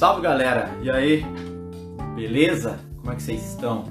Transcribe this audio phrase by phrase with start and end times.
[0.00, 0.70] Salve galera!
[0.80, 1.26] E aí?
[2.14, 2.80] Beleza?
[2.96, 3.84] Como é que vocês estão?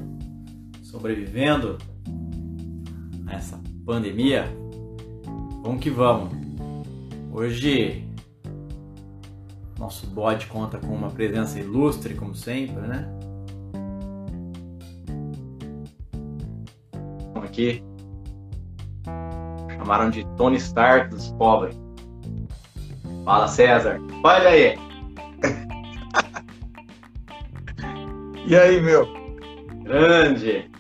[0.82, 1.78] Sobrevivendo
[3.28, 4.46] a essa pandemia?
[5.62, 6.34] Vamos que vamos!
[7.32, 8.04] Hoje
[9.78, 13.08] nosso bode conta com uma presença ilustre, como sempre, né?
[17.36, 17.84] Aqui
[19.78, 21.80] chamaram de Tony Stark dos pobres.
[23.24, 24.89] Fala César, olha aí!
[28.50, 29.08] E aí, meu?
[29.84, 30.72] Grande!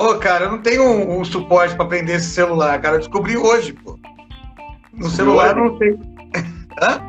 [0.00, 2.94] Ô, cara, eu não tenho um, um suporte para aprender esse celular, cara.
[2.94, 3.98] Eu descobri hoje, pô.
[4.94, 5.90] No celular eu não tem.
[6.80, 7.02] Hã?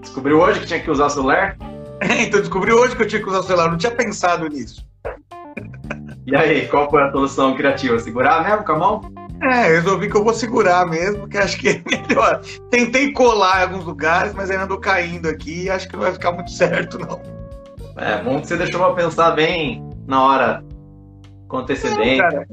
[0.00, 1.56] Descobriu hoje que tinha que usar o celular?
[2.00, 3.70] É, então descobri hoje que eu tinha que usar o celular.
[3.70, 4.84] Não tinha pensado nisso.
[6.26, 7.96] E aí, qual foi a solução criativa?
[8.00, 9.12] Segurar mesmo com a mão?
[9.40, 12.40] É, resolvi que eu vou segurar mesmo, que acho que é melhor.
[12.72, 16.12] Tentei colar em alguns lugares, mas ainda ando caindo aqui e acho que não vai
[16.12, 17.43] ficar muito certo, não.
[17.96, 20.64] É, bom que você deixou pra pensar bem na hora,
[21.48, 22.46] com antecedência.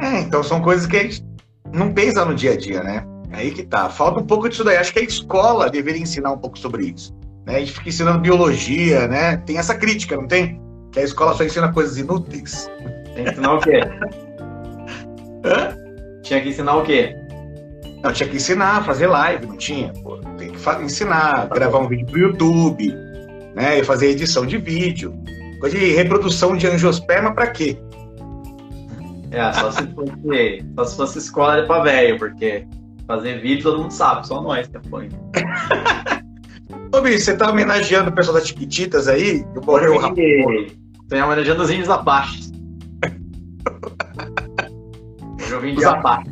[0.00, 1.24] É, é, então são coisas que a gente
[1.72, 3.06] não pensa no dia a dia, né?
[3.30, 3.88] É aí que tá.
[3.88, 4.76] Falta um pouco disso daí.
[4.76, 7.14] Acho que a escola deveria ensinar um pouco sobre isso.
[7.46, 7.56] Né?
[7.56, 9.36] A gente fica ensinando biologia, né?
[9.38, 10.60] Tem essa crítica, não tem?
[10.90, 12.68] Que a escola só ensina coisas inúteis.
[13.14, 13.80] Tem que ensinar o quê?
[15.44, 15.76] Hã?
[16.22, 17.14] Tinha que ensinar o quê?
[18.02, 19.92] Não, tinha que ensinar fazer live, não tinha?
[20.02, 21.84] Pô, tem que ensinar, tá gravar bom.
[21.84, 22.94] um vídeo pro YouTube,
[23.54, 23.78] né?
[23.78, 25.14] E fazer edição de vídeo.
[25.60, 27.78] Coisa de reprodução de angiosperma para quê?
[29.30, 32.66] É, só se fosse, só se fosse escola pra velho, porque
[33.06, 35.10] fazer vídeo todo mundo sabe, só nós que apanha.
[36.92, 39.44] Ô, bicho, você tá homenageando o pessoal das Chiquititas aí?
[39.54, 40.74] Eu morreu rápido.
[41.08, 42.50] Tô homenageando os índios Apaches.
[45.40, 46.30] Hoje eu vim de Apache.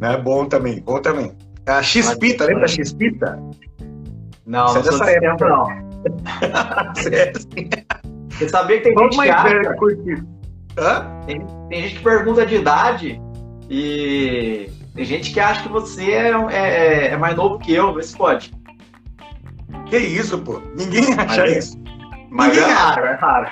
[0.00, 1.32] É bom também, bom também.
[1.66, 3.38] A Xpita, lembra da Xpita?
[4.46, 5.86] Não, Você não sou dessa época, não.
[8.30, 9.76] Você sabia que tem Vamos gente que acha...
[11.26, 13.20] Tem, tem gente que pergunta de idade
[13.68, 18.02] e tem gente que acha que você é, é, é mais novo que eu, vê
[18.02, 18.52] se pode.
[19.86, 20.60] Que isso, pô?
[20.76, 21.82] Ninguém acha mas, isso.
[22.30, 23.12] Mas Ninguém é raro, acha.
[23.12, 23.50] é raro.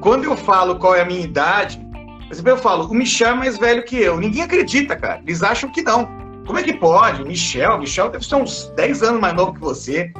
[0.00, 1.80] Quando eu falo qual é a minha idade,
[2.44, 4.18] eu falo, o Michel é mais velho que eu.
[4.18, 5.20] Ninguém acredita, cara.
[5.26, 6.08] Eles acham que não.
[6.50, 7.22] Como é que pode?
[7.22, 10.12] Michel, Michel deve ser uns 10 anos mais novo que você.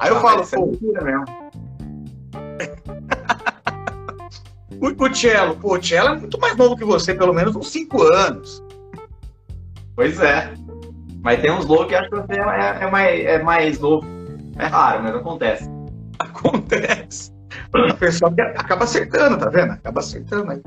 [0.00, 0.72] Aí eu ah, falo, pô.
[0.96, 1.26] É mesmo.
[4.80, 7.70] o, o Cello, pô, o Cello é muito mais novo que você, pelo menos uns
[7.70, 8.64] 5 anos.
[9.94, 10.54] Pois é.
[11.22, 14.06] Mas tem uns loucos que acham que você é, é, mais, é mais novo.
[14.58, 15.70] É raro, mas acontece.
[16.18, 17.30] Acontece.
[17.74, 19.72] O pessoal acaba acertando, tá vendo?
[19.72, 20.62] Acaba acertando aí.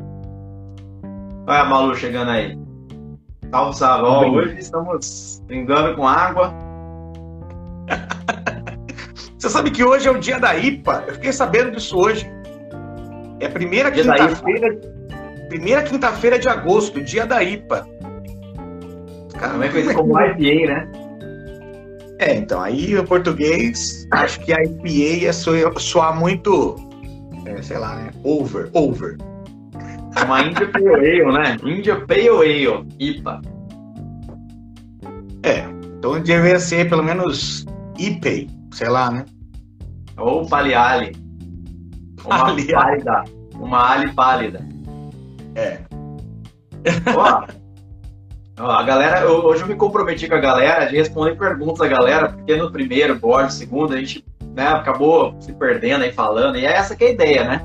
[1.48, 2.69] Olha a Malu chegando aí.
[3.52, 4.30] Salve, salve.
[4.30, 6.54] hoje estamos brindando com água.
[9.38, 11.06] Você sabe que hoje é o dia da IPA?
[11.08, 12.30] Eu fiquei sabendo disso hoje.
[13.40, 14.80] É a primeira quinta-feira.
[15.48, 17.88] Primeira quinta-feira de agosto, dia da IPA.
[19.40, 20.92] Cara, não é conhecido como IPA, né?
[22.20, 26.76] É, então, aí o português, acho que a IPA ia soar, soar muito,
[27.46, 28.12] é, sei lá, né?
[28.24, 29.18] Over, over.
[30.16, 31.58] É uma India Pale Ale, né?
[31.64, 33.42] India Pale Ale, IPA.
[35.44, 35.60] É,
[35.98, 37.66] então deveria ser pelo menos
[37.98, 39.26] IPA sei lá, né?
[40.18, 41.16] Ou paliali.
[42.26, 42.74] Uma paliali.
[42.74, 43.24] pálida.
[43.56, 44.66] Uma ali pálida.
[45.56, 45.80] É.
[47.16, 47.46] Ó,
[48.60, 51.88] ó, a galera, eu, hoje eu me comprometi com a galera de responder perguntas da
[51.88, 54.24] galera, porque no primeiro board, segundo, a gente
[54.56, 57.62] né, acabou se perdendo aí falando, e é essa que é a ideia, né?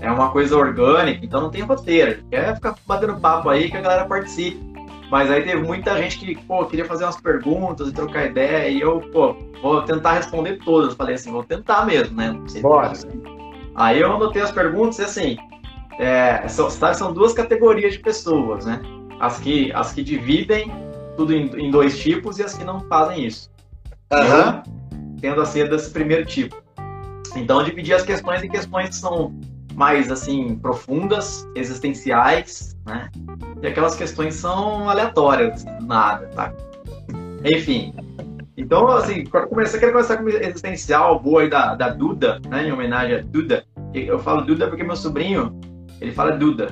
[0.00, 2.22] É uma coisa orgânica, então não tem roteiro.
[2.30, 4.74] Quer ficar batendo papo aí que a galera participe.
[5.10, 8.80] Mas aí teve muita gente que, pô, queria fazer umas perguntas e trocar ideia, e
[8.80, 10.90] eu, pô, vou tentar responder todas.
[10.90, 12.36] Eu falei assim, vou tentar mesmo, né?
[12.60, 12.92] Bora.
[13.74, 15.36] Aí eu anotei as perguntas e assim,
[15.98, 18.80] é, são, são duas categorias de pessoas, né?
[19.20, 20.72] As que, as que dividem
[21.16, 23.50] tudo em, em dois tipos e as que não fazem isso.
[24.12, 25.16] Uhum.
[25.20, 26.56] tendo a ser desse primeiro tipo.
[27.34, 29.34] Então eu dividi as questões em questões que são
[29.74, 33.10] mais assim profundas, existenciais, né?
[33.62, 36.52] E aquelas questões são aleatórias, nada, tá?
[37.44, 37.94] Enfim.
[38.56, 42.68] Então, assim, quando começar, quero começar com existencial boa aí da, da Duda, né?
[42.68, 43.64] Em homenagem a Duda.
[43.92, 45.58] Eu falo Duda porque meu sobrinho,
[46.00, 46.68] ele fala Duda.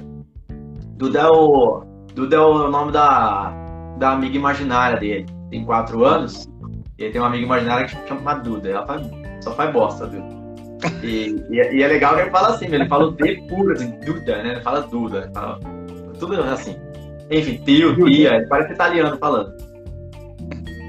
[0.97, 1.85] Duda é o,
[2.15, 3.53] Duda é o nome da,
[3.99, 5.27] da amiga imaginária dele.
[5.51, 6.49] Tem quatro anos.
[6.97, 8.69] Ele tem uma amiga imaginária que chama Duda.
[8.69, 9.11] Ela faz,
[9.43, 10.42] só faz bosta, Duda.
[11.03, 13.91] E, e, e, é legal que ele fala assim, ele fala o D puro, assim,
[14.05, 14.53] Duda, né?
[14.53, 15.61] Ele fala Duda, ele fala
[16.19, 16.77] tudo assim.
[17.31, 19.53] Enfim, tio, tia, ele parece italiano falando.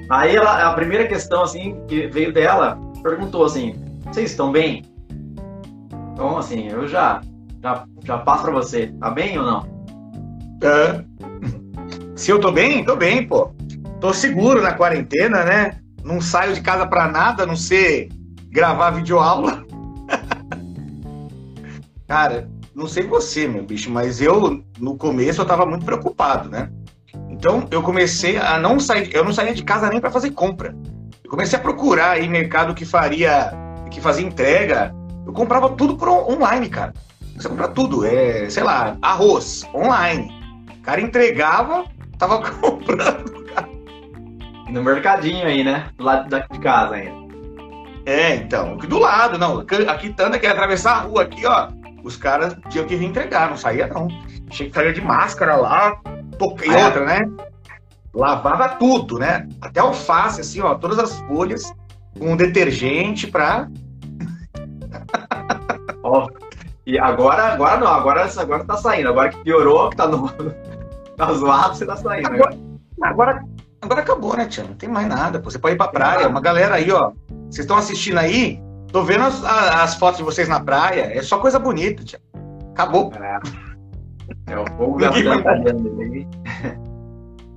[0.10, 3.74] Aí ela, a primeira questão, assim, que veio dela, perguntou assim,
[4.06, 4.84] Vocês estão bem?
[6.14, 7.22] Então, assim, eu já,
[7.62, 8.88] já, já passo pra você.
[9.00, 9.74] Tá bem ou não?
[10.62, 11.04] É.
[12.16, 13.52] Se eu tô bem, tô bem, pô.
[14.00, 15.80] Tô seguro na quarentena, né?
[16.04, 18.10] Não saio de casa pra nada, a não ser
[18.52, 19.63] gravar videoaula.
[22.08, 26.70] Cara, não sei você, meu bicho, mas eu, no começo, eu tava muito preocupado, né?
[27.30, 30.76] Então, eu comecei a não sair, eu não saía de casa nem para fazer compra.
[31.24, 33.52] Eu comecei a procurar aí mercado que faria,
[33.90, 34.94] que fazia entrega.
[35.26, 36.94] Eu comprava tudo por online, cara.
[37.36, 40.32] Você compra tudo, é, sei lá, arroz, online.
[40.80, 41.86] O cara entregava,
[42.18, 43.44] tava comprando.
[43.46, 43.70] Cara.
[44.70, 45.90] No mercadinho aí, né?
[45.98, 47.24] Do lado de casa ainda.
[48.06, 49.66] É, então, do lado, não.
[49.88, 51.70] Aqui Tanda quer atravessar a rua aqui, ó.
[52.04, 54.08] Os caras tinham que vir entregar, não saía não.
[54.50, 56.00] Tinha que sair de máscara lá,
[56.38, 56.86] toquei é?
[56.86, 57.32] outra, né?
[58.14, 59.48] Lavava tudo, né?
[59.62, 61.74] Até alface, assim, ó, todas as folhas
[62.20, 63.68] com detergente pra.
[66.04, 66.28] ó,
[66.86, 69.10] e agora, agora não, agora, agora tá saindo.
[69.10, 70.30] Agora que piorou, que tá no.
[71.16, 72.28] tá zoado, você tá saindo.
[72.28, 72.60] Agora, né?
[73.02, 73.44] agora,
[73.82, 74.66] agora acabou, né, Tia?
[74.66, 75.40] Não tem mais nada.
[75.40, 75.50] Pô.
[75.50, 76.28] Você pode ir pra praia.
[76.28, 77.14] Uma galera aí, ó.
[77.50, 78.62] Vocês estão assistindo aí?
[78.94, 81.18] Tô vendo as, as, fotos de vocês na praia.
[81.18, 82.20] É só coisa bonita, tia.
[82.74, 83.12] Acabou.
[83.16, 83.40] É,
[84.54, 85.10] é o fogo da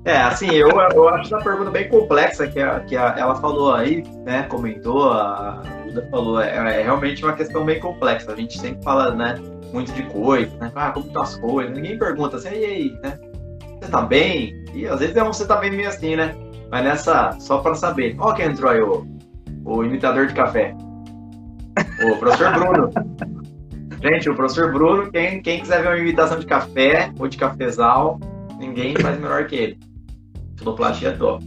[0.06, 3.74] É, assim, eu, eu acho essa pergunta bem complexa que, a, que a, ela falou
[3.74, 4.44] aí, né?
[4.44, 8.32] Comentou, a Duda falou, é, é, realmente uma questão bem complexa.
[8.32, 9.34] A gente sempre fala, né?
[9.74, 10.72] Muito de coisas, né?
[10.74, 11.74] Ah, como estão as coisas?
[11.74, 13.18] Ninguém pergunta assim, e aí, né?
[13.82, 14.64] Você tá bem?
[14.72, 16.34] E às vezes é um você tá bem meio assim, né?
[16.70, 18.16] Mas nessa, só para saber.
[18.20, 19.06] Ó, quem entrou aí, o,
[19.66, 20.74] o imitador de café.
[22.02, 22.90] O professor Bruno.
[24.02, 28.20] Gente, o professor Bruno, quem, quem quiser ver uma imitação de café ou de cafezal,
[28.58, 29.78] ninguém faz melhor que ele.
[30.56, 31.44] Filoplastia é top.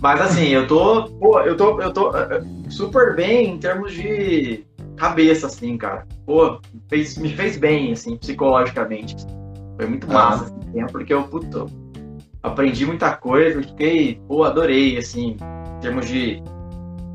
[0.00, 3.92] Mas assim, eu tô, pô, eu tô, eu tô eh, eh, super bem em termos
[3.92, 4.64] de
[4.96, 6.06] cabeça, assim, cara.
[6.24, 9.16] Pô, fez, me fez bem, assim, psicologicamente.
[9.76, 10.12] Foi muito ah.
[10.12, 11.66] massa, assim, porque eu, puto,
[12.42, 15.36] aprendi muita coisa, fiquei, pô, adorei, assim,
[15.76, 16.42] em termos de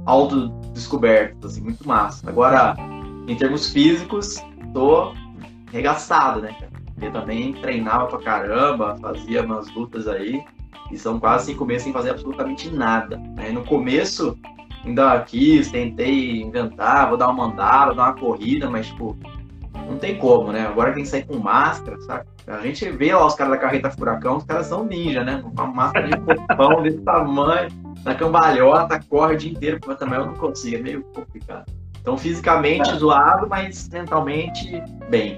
[0.06, 2.30] autodescobertas, assim, muito massa.
[2.30, 2.76] Agora,
[3.28, 4.36] em termos físicos,
[4.74, 5.14] tô
[5.72, 6.72] regaçado, né, cara?
[7.02, 10.44] Eu também treinava pra caramba, fazia umas lutas aí,
[10.92, 13.18] e são quase cinco meses sem fazer absolutamente nada.
[13.36, 13.50] Né?
[13.52, 14.38] No começo,
[14.86, 19.18] ainda quis, tentei inventar, vou dar uma mandada, dar uma corrida, mas, tipo,
[19.90, 20.68] não tem como, né?
[20.68, 22.26] Agora tem que sair com máscara, sabe?
[22.48, 25.42] A gente vê lá os caras da carreta furacão, os caras são ninja, né?
[25.42, 26.18] Com uma máscara de
[26.56, 27.70] pão desse tamanho,
[28.04, 31.72] na cambalhota, corre o dia inteiro, mas também eu não consigo, é meio complicado.
[32.02, 32.96] Então, fisicamente é.
[32.96, 35.38] zoado, mas mentalmente bem.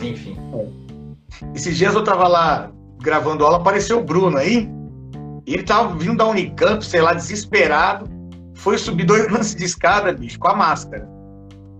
[0.00, 0.36] Enfim.
[1.54, 2.70] Esses dias eu tava lá
[3.02, 4.70] gravando aula, apareceu o Bruno aí.
[5.44, 8.08] Ele tava vindo da Unicamp, sei lá, desesperado.
[8.54, 11.08] Foi subir dois lances de escada, bicho, com a máscara.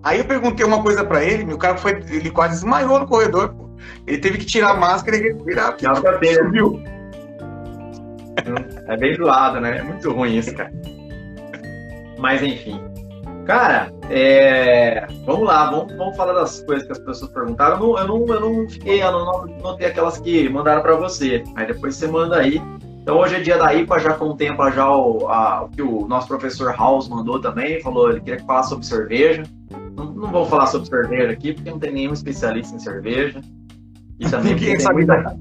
[0.03, 3.55] Aí eu perguntei uma coisa para ele, meu cara foi, ele quase desmaiou no corredor,
[3.55, 3.71] pô.
[4.06, 5.87] Ele teve que tirar a máscara e respirar, porque
[6.35, 6.83] subiu.
[8.87, 9.79] É bem zoado, né?
[9.79, 10.73] É muito ruim isso, cara.
[12.19, 12.81] Mas enfim.
[13.44, 15.06] Cara, é...
[15.25, 17.77] vamos lá, vamos, vamos falar das coisas que as pessoas perguntaram.
[17.77, 21.44] Eu não, eu não, eu não fiquei, eu não notei aquelas que mandaram para você.
[21.55, 22.61] Aí depois você manda aí.
[23.03, 26.26] Então hoje é dia da IPA, já contempla já o, a, o que o nosso
[26.26, 27.81] professor House mandou também.
[27.81, 29.45] Falou, ele queria falar sobre cerveja.
[29.97, 33.40] Não, não vou falar sobre cerveja aqui, porque não tem nenhum especialista em cerveja.
[34.19, 35.37] E também Ninguém sabe muita,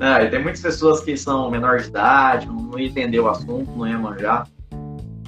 [0.00, 3.86] é, tem muitas pessoas que são menor de idade, não, não entender o assunto, não
[3.86, 4.46] ia manjar.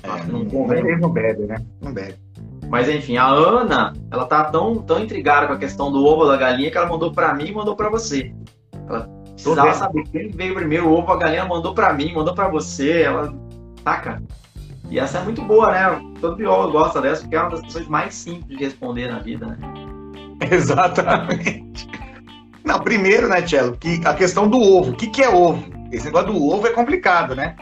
[0.03, 0.99] É, não convém.
[0.99, 1.57] Não bebe, né?
[1.81, 2.15] Não bebe.
[2.69, 6.37] Mas enfim, a Ana, ela tá tão, tão intrigada com a questão do ovo da
[6.37, 8.33] galinha que ela mandou para mim e mandou para você.
[8.89, 12.49] Ela precisava saber quem veio primeiro, o ovo, a galinha mandou para mim, mandou para
[12.49, 13.35] você, ela
[13.83, 14.23] taca.
[14.89, 16.01] E essa é muito boa, né?
[16.21, 19.47] Todo biólogo gosta dessa, porque é uma das questões mais simples de responder na vida,
[19.47, 19.59] né?
[20.51, 21.90] Exatamente.
[22.65, 24.93] Não, primeiro, né, Tchelo, que a questão do ovo.
[24.93, 25.65] O que, que é ovo?
[25.93, 27.57] Esse negócio do ovo é complicado, né?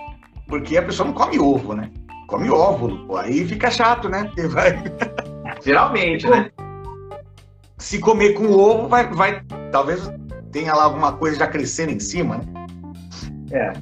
[0.47, 1.91] Porque a pessoa não come ovo, né?
[2.29, 3.17] come óvulo.
[3.17, 4.25] Aí fica chato, né?
[4.25, 4.81] Porque vai.
[5.65, 6.51] Geralmente, né?
[7.79, 9.43] Se comer com ovo, vai, vai.
[9.73, 10.09] Talvez
[10.53, 12.45] tenha lá alguma coisa já crescendo em cima, né?
[13.51, 13.73] É.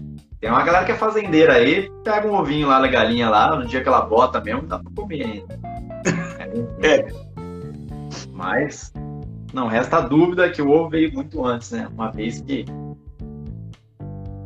[0.41, 3.67] Tem uma galera que é fazendeira aí, pega um ovinho lá na galinha lá, no
[3.67, 5.61] dia que ela bota mesmo, dá pra comer ainda.
[6.83, 7.07] É.
[8.33, 8.93] Mas
[9.57, 11.89] não resta a dúvida que o ovo veio muito antes, né?
[11.91, 12.67] Uma vez que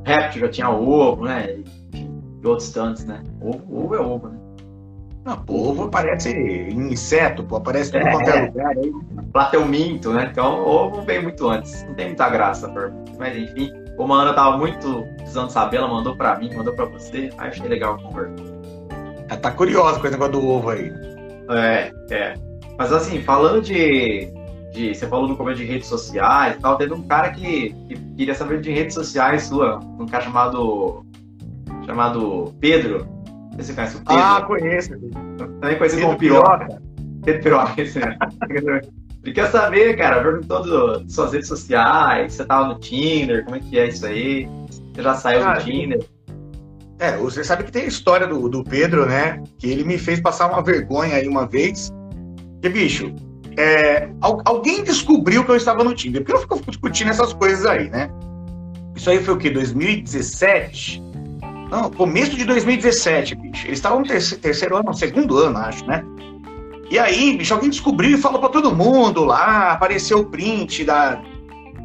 [0.06, 1.56] réptil já tinha ovo, né?
[1.92, 3.20] e outros tantos, né?
[3.40, 4.38] Ovo, ovo é ovo, né?
[5.24, 8.92] Não, pô, ovo aparece em inseto, pô, aparece em é, qualquer lugar aí.
[9.32, 10.28] Plateuminto, né?
[10.30, 11.84] Então, ovo veio muito antes.
[11.88, 12.72] Não tem muita graça,
[13.18, 13.72] mas enfim.
[13.96, 17.30] Como a Ana tava muito precisando saber, ela mandou pra mim, mandou pra você.
[17.36, 18.44] Aí achei legal conversar.
[19.28, 20.90] Ela tá curiosa com esse negócio do ovo aí.
[21.50, 22.34] É, é.
[22.78, 24.32] Mas assim, falando de,
[24.72, 24.94] de.
[24.94, 28.34] Você falou no começo de redes sociais e tal, teve um cara que, que queria
[28.34, 31.04] saber de redes sociais sua, um cara chamado.
[31.84, 33.06] chamado Pedro.
[33.56, 34.22] Você conhece o Pedro.
[34.22, 34.90] Ah, conheço.
[35.60, 36.80] Também conhecido como Piroca.
[37.24, 39.00] Pedro Piroca, esse mesmo.
[39.22, 43.60] Ele quer saber, cara, perguntou das suas redes sociais, você tava no Tinder, como é
[43.60, 44.48] que é isso aí?
[44.94, 46.02] Você já saiu Cara, do Tinder?
[46.98, 49.42] É, você sabe que tem a história do, do Pedro, né?
[49.58, 51.90] Que ele me fez passar uma vergonha aí uma vez.
[52.62, 53.14] Que, bicho,
[53.60, 56.22] é, al- alguém descobriu que eu estava no Tinder.
[56.22, 58.10] Porque eu fico discutindo essas coisas aí, né?
[58.96, 59.50] Isso aí foi o quê?
[59.50, 61.02] 2017?
[61.70, 63.66] Não, começo de 2017, bicho.
[63.66, 66.02] Eles estavam no terceiro, terceiro ano, segundo ano, acho, né?
[66.90, 71.20] E aí, bicho, alguém descobriu e falou pra todo mundo lá, apareceu o print da.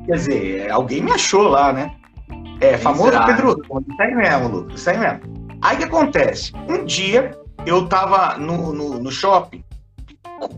[0.08, 1.92] Quer dizer, alguém me achou lá, né?
[2.60, 3.26] É, famoso será?
[3.26, 3.62] Pedro.
[3.62, 5.20] Isso aí mesmo, Lucas, isso aí mesmo.
[5.62, 6.52] Aí o que acontece?
[6.68, 9.64] Um dia eu tava no, no, no shopping.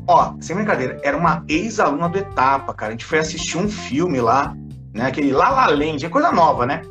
[0.07, 2.89] Ó, sem brincadeira, era uma ex-aluna do Etapa, cara.
[2.89, 4.55] A gente foi assistir um filme lá,
[4.93, 5.07] né?
[5.07, 6.81] Aquele La La Land, é coisa nova, né?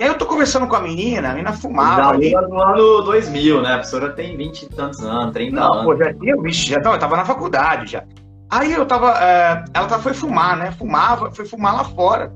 [0.00, 2.34] E aí eu tô conversando com a menina, a menina fumava Da ali.
[2.34, 3.70] aluna do ano 2000, né?
[3.70, 5.84] A professora tem 20 e tantos anos, 30 Não, anos.
[5.84, 8.02] pô, já tinha, vixe, já tava, eu tava na faculdade já.
[8.50, 10.72] Aí eu tava, é, ela foi fumar, né?
[10.72, 12.32] Fumava, foi fumar lá fora.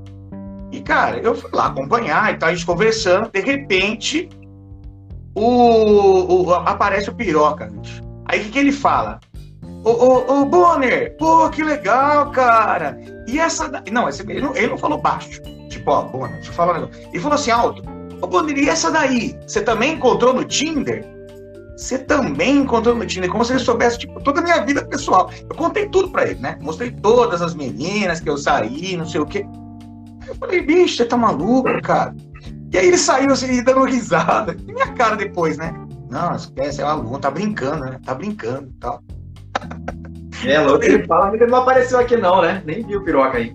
[0.71, 4.29] E, cara, eu fui lá acompanhar e tal, a gente conversando, de repente,
[5.35, 8.01] o, o- aparece o piroca, bicho.
[8.25, 9.19] Aí o que, que ele fala?
[9.83, 12.99] Ô, ô, ô, Bonner, pô, que legal, cara.
[13.27, 13.69] E essa.
[13.69, 15.41] da- Não, esse- ele, não, ele não falou baixo.
[15.69, 16.89] Tipo, ó, Bonner, deixa eu falar um.
[17.13, 17.81] Ele falou assim alto.
[18.21, 19.37] Ô, Bonner, e essa daí?
[19.47, 21.05] Você também encontrou no Tinder?
[21.77, 25.31] Você também encontrou no Tinder, como se ele soubesse, tipo, toda a minha vida pessoal.
[25.49, 26.57] Eu contei tudo pra ele, né?
[26.61, 29.45] Mostrei todas as meninas que eu saí, não sei o quê.
[30.27, 32.13] Eu falei, bicho, você tá maluco, cara?
[32.73, 34.57] E aí ele saiu assim, dando risada.
[34.67, 35.73] E minha cara depois, né?
[36.09, 37.99] Não, esquece, é um aluno, tá brincando, né?
[38.05, 39.01] Tá brincando e tal.
[40.45, 42.63] É, louco, ele fala, ele não apareceu aqui não, né?
[42.65, 43.53] Nem viu o piroca aí.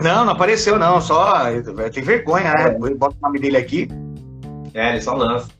[0.00, 1.00] Não, não apareceu, não.
[1.00, 1.44] Só.
[1.92, 2.76] Tem vergonha, né?
[2.80, 3.88] Eu boto o nome dele aqui.
[4.72, 5.50] É, ele só lança.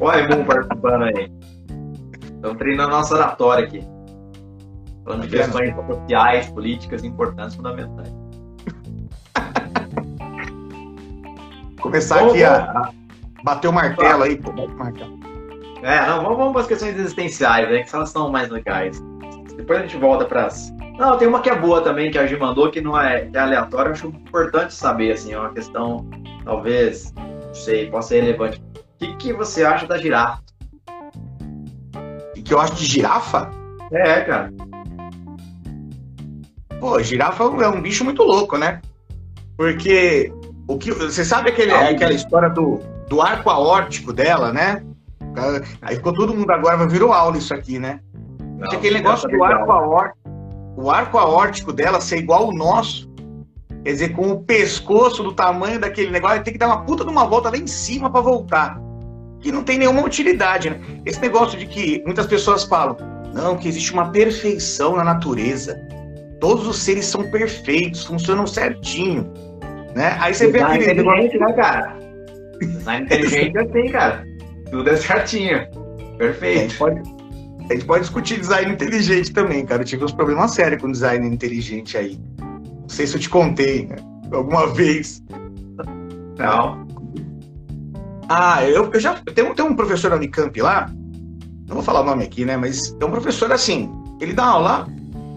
[0.00, 1.30] Olha, Raimundo participando aí.
[2.22, 3.80] Estamos treinando nossa oratória aqui.
[5.04, 8.12] Falando de Tá questões sociais, políticas importantes, fundamentais.
[11.80, 12.90] Começar Vamos, aqui a, a
[13.44, 14.50] bater o martelo aí, pô.
[14.52, 15.23] Bate o martelo.
[15.84, 17.82] É, não, vamos, vamos para as questões existenciais, né?
[17.82, 18.98] Que elas são mais legais.
[19.54, 20.72] Depois a gente volta para as.
[20.98, 23.36] Não, tem uma que é boa também, que a Gi mandou, que não é, que
[23.36, 26.08] é aleatória, acho importante saber, assim, é uma questão,
[26.42, 28.62] talvez, não sei, possa ser relevante.
[28.74, 30.42] O que, que você acha da girafa?
[32.34, 33.50] E que eu acho de girafa?
[33.92, 34.50] É, cara.
[36.80, 38.80] Pô, girafa é um bicho muito louco, né?
[39.54, 40.32] Porque
[40.66, 44.82] o que você sabe aquele, Ah, aquela história do, do arco aórtico dela, né?
[45.82, 48.00] Aí ficou todo mundo agora virou aula isso aqui, né?
[48.38, 50.18] Não, Tinha aquele negócio do arco aórtico,
[50.76, 53.12] o arco aórtico dela ser igual o nosso.
[53.84, 57.10] Quer dizer, com o pescoço do tamanho daquele negócio, tem que dar uma puta de
[57.10, 58.80] uma volta lá em cima para voltar.
[59.40, 60.80] Que não tem nenhuma utilidade, né?
[61.04, 62.96] Esse negócio de que muitas pessoas falam,
[63.34, 65.78] não, que existe uma perfeição na natureza.
[66.40, 69.30] Todos os seres são perfeitos, funcionam certinho.
[69.94, 70.16] Né?
[70.18, 71.96] Aí você vê aquele inteligente, né, cara?
[72.58, 74.24] Design inteligente é assim, cara.
[74.74, 75.56] Tudo é certinho.
[75.56, 76.78] A gente, Perfeito.
[76.78, 77.00] pode,
[77.70, 79.82] a gente pode discutir design inteligente também, cara.
[79.82, 82.18] Eu tive uns problemas sérios com design inteligente aí.
[82.40, 83.94] Não sei se eu te contei né,
[84.32, 85.22] alguma vez.
[86.36, 86.84] Não.
[88.28, 89.14] Ah, eu, eu já.
[89.32, 90.90] Tem, um- tem um professor da Unicamp lá,
[91.68, 92.56] não vou falar o nome aqui, né?
[92.56, 93.88] Mas é um professor assim.
[94.20, 94.88] Ele dá aula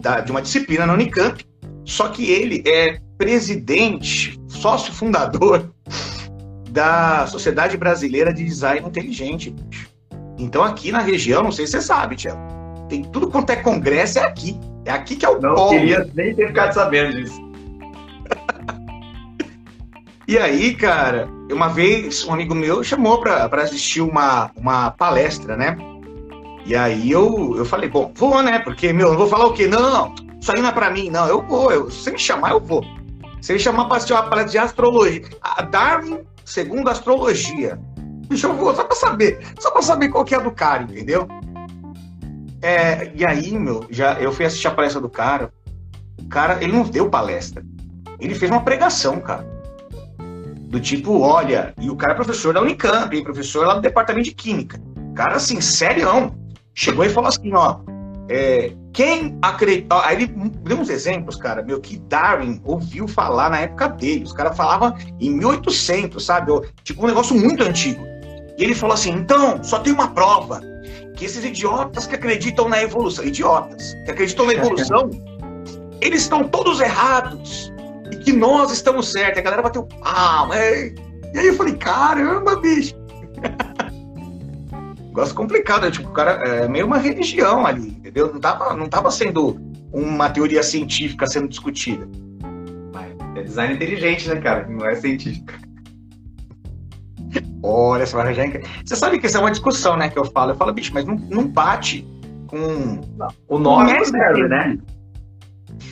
[0.02, 1.46] da- de uma disciplina na Unicamp,
[1.86, 5.72] só que ele é presidente, sócio fundador
[6.78, 9.56] da Sociedade Brasileira de Design Inteligente.
[10.38, 12.40] Então aqui na região, não sei se você sabe, Tiago,
[12.88, 14.60] tem tudo quanto é congresso é aqui.
[14.86, 15.72] É aqui que é o Não polo.
[15.72, 17.42] queria nem ter ficado sabendo disso.
[20.28, 25.58] E aí, cara, uma vez um amigo meu chamou pra pra assistir uma, uma palestra,
[25.58, 25.76] né?
[26.64, 28.60] E aí eu, eu falei, bom, vou, né?
[28.60, 29.66] Porque, meu, não vou falar o quê?
[29.66, 31.26] Não, não, isso aí não é pra mim, não.
[31.26, 32.86] Eu vou, eu, se você me chamar, eu vou.
[33.42, 37.80] Se me chamar pra assistir uma palestra de astrologia, a Darwin segundo a astrologia.
[38.30, 41.28] Eu vou, só pra saber, só pra saber qual que é a do cara, entendeu?
[42.62, 45.54] É, e aí, meu, já, eu fui assistir a palestra do cara.
[46.20, 47.64] O cara, ele não deu palestra.
[48.20, 49.58] Ele fez uma pregação, cara
[50.68, 54.26] do tipo, olha, e o cara é professor da Unicamp, hein, professor lá do departamento
[54.26, 54.78] de Química.
[55.16, 56.36] Cara, assim, serião.
[56.76, 57.80] Chegou e falou assim, ó,
[58.30, 60.04] é, quem acredita...
[60.04, 64.24] Aí ele deu uns exemplos, cara, meu, que Darwin ouviu falar na época dele.
[64.24, 66.52] Os caras falavam em 1800, sabe?
[66.84, 68.04] Tipo, um negócio muito antigo.
[68.58, 70.62] E ele falou assim, então, só tem uma prova.
[71.16, 75.10] que esses idiotas que acreditam na evolução, idiotas, que acreditam na evolução,
[76.02, 77.72] eles estão todos errados.
[78.12, 79.40] E que nós estamos certos.
[79.40, 80.58] A galera bateu palma.
[80.58, 80.94] É...
[81.34, 82.97] E aí eu falei, caramba, bicho.
[85.18, 85.90] Negócio complicado, né?
[85.90, 88.32] tipo, o cara é meio uma religião ali, entendeu?
[88.32, 89.60] Não tava, não tava sendo
[89.92, 92.08] uma teoria científica sendo discutida.
[93.36, 94.68] É design inteligente, né, cara?
[94.68, 95.52] Não é científico.
[97.64, 98.62] Olha, você vai arranjar.
[98.86, 100.08] Você sabe que isso é uma discussão, né?
[100.08, 100.52] Que eu falo.
[100.52, 102.08] Eu falo, bicho, mas não, não bate
[102.46, 103.02] com.
[103.18, 104.78] Não, o nome não serve, né?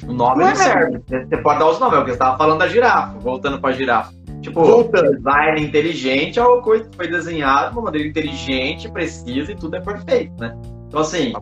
[0.04, 1.02] O nome não, não serve.
[1.08, 3.72] Você pode dar os nomes, é o que você estava falando da girafa, voltando para
[3.72, 4.14] a girafa.
[4.46, 5.16] Tipo, Voltando.
[5.16, 9.76] design inteligente é uma coisa que foi desenhada de uma maneira inteligente, precisa e tudo
[9.76, 10.56] é perfeito, né?
[10.88, 11.34] Então, assim,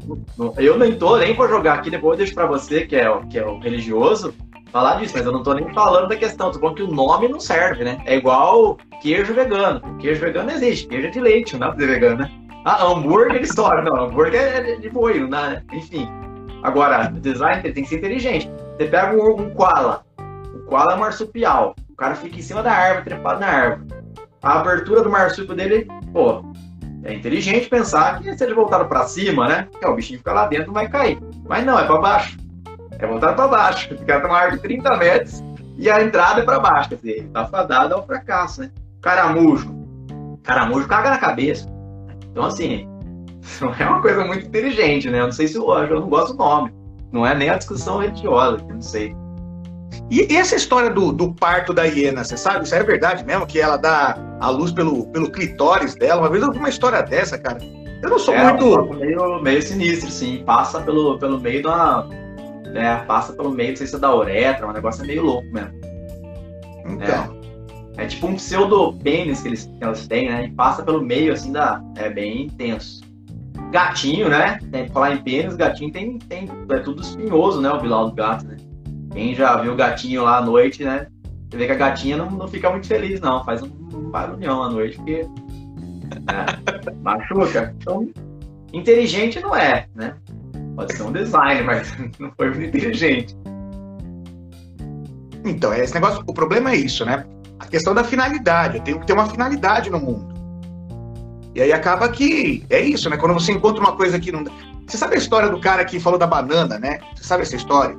[0.57, 3.38] eu nem tô, nem vou jogar aqui, depois eu deixo pra você, que é, que
[3.38, 4.33] é o religioso,
[4.72, 7.27] falar disso, mas eu não tô nem falando da questão, tô falando que o nome
[7.27, 7.98] não serve, né?
[8.05, 9.81] É igual queijo vegano.
[9.98, 12.31] Queijo vegano não existe, queijo é de leite, não dá pra ser vegano, né?
[12.63, 15.63] Ah, hambúrguer de história, não, hambúrguer é de boi, não dá, né?
[15.74, 16.07] Enfim.
[16.63, 18.50] Agora, o design tem que ser inteligente.
[18.77, 20.05] Você pega um, um koala,
[20.55, 23.88] o koala é marsupial, o cara fica em cima da árvore, trepado na árvore.
[24.41, 26.43] A abertura do marsúpio dele, pô,
[27.03, 29.67] é inteligente pensar que se ele voltar para cima, né?
[29.79, 31.19] Que o bichinho fica lá dentro não vai cair.
[31.47, 32.38] Mas não, é para baixo.
[32.97, 33.89] É voltar para baixo.
[33.95, 35.43] Ficar numa árvore de 30 metros
[35.77, 36.89] e a entrada é para baixo.
[36.89, 38.71] Quer dizer, ele tá fadado ao fracasso, né?
[39.01, 39.71] Caramujo.
[40.41, 41.69] Caramujo caga na cabeça.
[42.31, 42.88] Então, assim,
[43.62, 45.19] não é uma coisa muito inteligente, né?
[45.19, 46.73] Eu não sei se eu, eu não gosto do nome.
[47.12, 49.15] Não é nem a discussão religiosa, não sei.
[50.09, 52.65] E essa história do, do parto da hiena, você sabe?
[52.65, 53.45] Isso é verdade mesmo?
[53.45, 56.21] Que ela dá a luz pelo, pelo clitóris dela?
[56.21, 57.57] Uma vez eu vi uma história dessa, cara.
[58.01, 58.93] Eu não sou é, muito.
[58.95, 60.43] Meio, meio sinistro, sim.
[60.45, 62.05] Passa pelo, pelo meio da.
[62.65, 65.71] Né, passa pelo meio, não sei se é da uretra, um negócio meio louco mesmo.
[66.89, 67.39] Então.
[67.97, 70.45] É, é tipo um pseudo pênis que, eles, que elas têm, né?
[70.45, 71.81] E passa pelo meio, assim, da.
[71.95, 73.01] É bem intenso.
[73.71, 74.60] Gatinho, né?
[74.71, 76.49] Tem, falar em pênis, gatinho tem, tem.
[76.69, 77.71] É tudo espinhoso, né?
[77.71, 78.58] O bilau do gato, né?
[79.13, 81.08] Quem já viu o gatinho lá à noite, né?
[81.49, 83.43] Você vê que a gatinha não, não fica muito feliz, não.
[83.45, 83.69] Faz um,
[84.10, 85.26] barulhão à noite, porque.
[86.28, 87.76] É, machuca.
[87.80, 88.10] Então,
[88.73, 90.15] inteligente não é, né?
[90.76, 93.38] Pode ser um design, mas não foi muito inteligente.
[95.45, 97.23] Então, é esse negócio, o problema é isso, né?
[97.60, 98.78] A questão da finalidade.
[98.78, 100.34] Eu tenho que ter uma finalidade no mundo.
[101.54, 103.17] E aí acaba que é isso, né?
[103.17, 104.43] Quando você encontra uma coisa que não.
[104.88, 106.99] Você sabe a história do cara que falou da banana, né?
[107.15, 107.95] Você sabe essa história?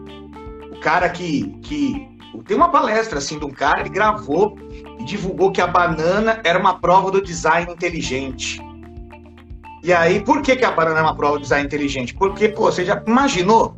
[0.84, 2.06] Cara que, que.
[2.46, 4.58] Tem uma palestra assim de um cara, ele gravou
[4.98, 8.60] e divulgou que a banana era uma prova do design inteligente.
[9.82, 12.12] E aí, por que, que a banana é uma prova do design inteligente?
[12.14, 13.76] Porque, pô, você já imaginou?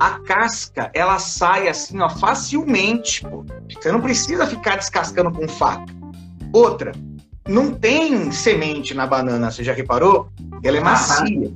[0.00, 3.44] A casca, ela sai assim, ó, facilmente, pô.
[3.68, 5.92] Você não precisa ficar descascando com faca.
[6.52, 6.92] Outra,
[7.48, 10.28] não tem semente na banana, você já reparou?
[10.62, 11.52] Ela é macia.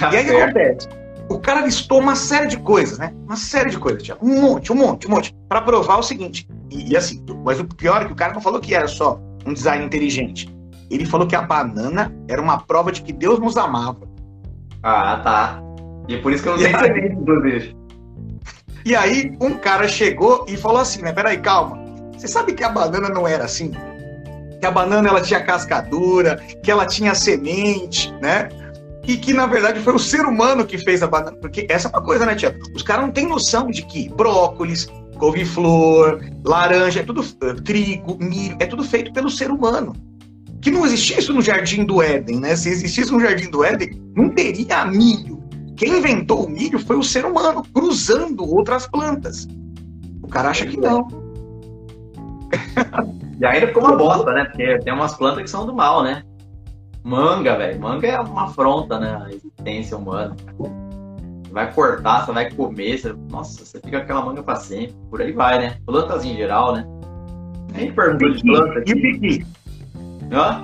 [0.00, 0.88] Ah, e aí o que acontece?
[1.28, 3.12] O cara listou uma série de coisas, né?
[3.26, 4.26] Uma série de coisas, Tiago.
[4.26, 5.34] Um monte, um monte, um monte.
[5.48, 6.48] para provar o seguinte.
[6.70, 9.20] E, e, assim, mas o pior é que o cara não falou que era só
[9.46, 10.48] um design inteligente.
[10.90, 14.08] Ele falou que a banana era uma prova de que Deus nos amava.
[14.82, 15.62] Ah, tá.
[16.08, 17.76] E é por isso que eu não tenho semente, inclusive.
[18.84, 21.12] E aí, um cara chegou e falou assim, né?
[21.12, 21.78] Peraí, calma.
[22.16, 23.72] Você sabe que a banana não era assim?
[24.60, 28.48] Que a banana ela tinha cascadura, que ela tinha semente, né?
[29.08, 31.36] E que na verdade foi o ser humano que fez a banana.
[31.40, 32.58] Porque essa é uma coisa, né, Tiago?
[32.74, 34.86] Os caras não têm noção de que brócolis,
[35.18, 39.96] couve-flor, laranja, é tudo uh, trigo, milho, é tudo feito pelo ser humano.
[40.60, 42.54] Que não existia isso no Jardim do Éden, né?
[42.54, 45.42] Se existisse no Jardim do Éden, não teria milho.
[45.74, 49.48] Quem inventou o milho foi o ser humano, cruzando outras plantas.
[50.22, 51.08] O cara acha que não.
[53.40, 54.44] E ainda ficou uma bosta, né?
[54.46, 56.24] Porque tem umas plantas que são do mal, né?
[57.08, 57.80] Manga, velho.
[57.80, 59.18] Manga é uma afronta, né?
[59.24, 60.36] A existência humana.
[60.58, 63.14] Você vai cortar, você vai comer, você...
[63.30, 64.94] nossa, você fica com aquela manga pra sempre.
[65.08, 65.78] Por aí vai, né?
[65.86, 66.84] Plantas em geral, né?
[67.74, 68.92] Nem pergunta de planta aqui.
[68.92, 69.46] E piqui?
[70.30, 70.62] Hã?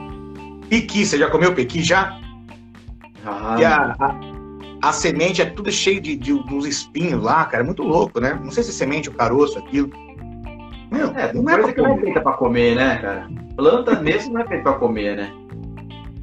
[0.68, 2.20] Piqui, você já comeu piqui já?
[3.24, 7.62] Ah, e a, a, a, semente é tudo cheio de, de, uns espinhos lá, cara.
[7.62, 8.38] É muito louco, né?
[8.42, 9.88] Não sei se é semente ou caroço, aquilo.
[10.90, 13.28] Meu, é, não é, pra que não é feita pra comer, né, cara?
[13.56, 15.43] Planta mesmo não é feita pra comer, né?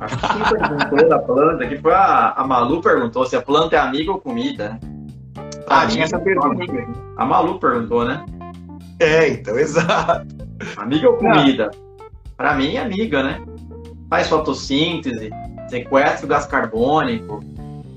[0.01, 3.75] Acho que quem perguntou da planta, que foi a, a Malu perguntou se a planta
[3.75, 4.79] é amiga ou comida.
[5.67, 6.65] Ah, tinha essa pergunta.
[7.17, 8.25] A Malu perguntou, né?
[8.99, 10.27] É, então, exato.
[10.75, 11.69] Amiga ou comida?
[12.35, 13.43] Para mim, é amiga, né?
[14.09, 15.29] Faz fotossíntese,
[15.69, 17.39] sequestra o gás carbônico.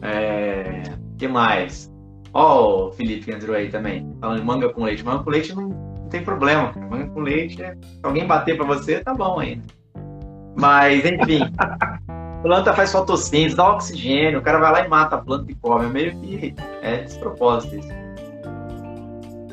[0.03, 0.83] É...
[1.17, 1.90] que mais?
[2.35, 5.03] Ó, o Felipe que entrou aí também, falando de manga com leite.
[5.03, 6.71] Manga com leite não, não tem problema.
[6.90, 9.62] Manga com leite, se alguém bater para você, tá bom ainda.
[10.57, 11.40] Mas, enfim.
[12.45, 15.87] planta faz fotossíntese, dá oxigênio, o cara vai lá e mata a planta e come.
[15.87, 17.88] É meio que é despropósito isso.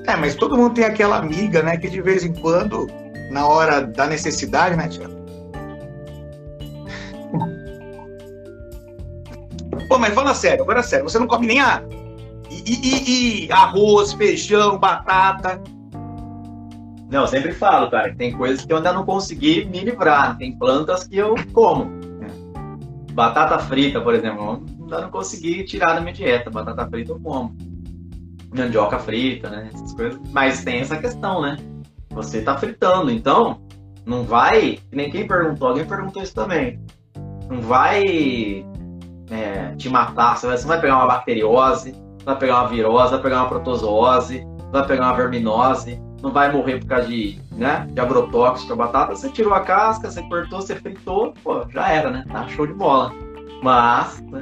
[0.06, 2.88] É, mas todo mundo tem aquela amiga, né, que de vez em quando,
[3.32, 5.14] na hora da necessidade, né, Tiago?
[9.88, 11.82] Pô, mas fala sério, agora sério, você não come nem a.
[12.50, 15.62] E, e, e arroz, feijão, batata.
[17.12, 20.38] Não, eu sempre falo, cara, que tem coisas que eu ainda não consegui me livrar.
[20.38, 22.00] Tem plantas que eu como.
[23.12, 26.50] Batata frita, por exemplo, ainda não consegui tirar da minha dieta.
[26.50, 27.54] Batata frita eu como.
[28.56, 29.70] Mandioca frita, né?
[29.74, 30.22] Essas coisas.
[30.32, 31.58] Mas tem essa questão, né?
[32.12, 33.60] Você tá fritando, então
[34.06, 34.80] não vai.
[34.90, 36.80] Nem quem perguntou, alguém perguntou isso também.
[37.50, 38.66] Não vai
[39.30, 40.38] é, te matar.
[40.38, 41.94] Você você vai pegar uma bacteriose,
[42.24, 46.80] vai pegar uma virose, vai pegar uma protozoose, vai pegar uma verminose não vai morrer
[46.80, 49.16] por causa de, né, de agrotóxico a batata.
[49.16, 52.24] Você tirou a casca, você cortou, você fritou, pô, já era, né?
[52.32, 53.12] Tá show de bola.
[53.64, 54.42] Mas, né,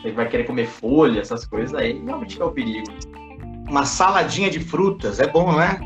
[0.00, 2.88] você vai querer comer folha, essas coisas aí, realmente é o perigo.
[3.68, 5.78] Uma saladinha de frutas, é bom, né?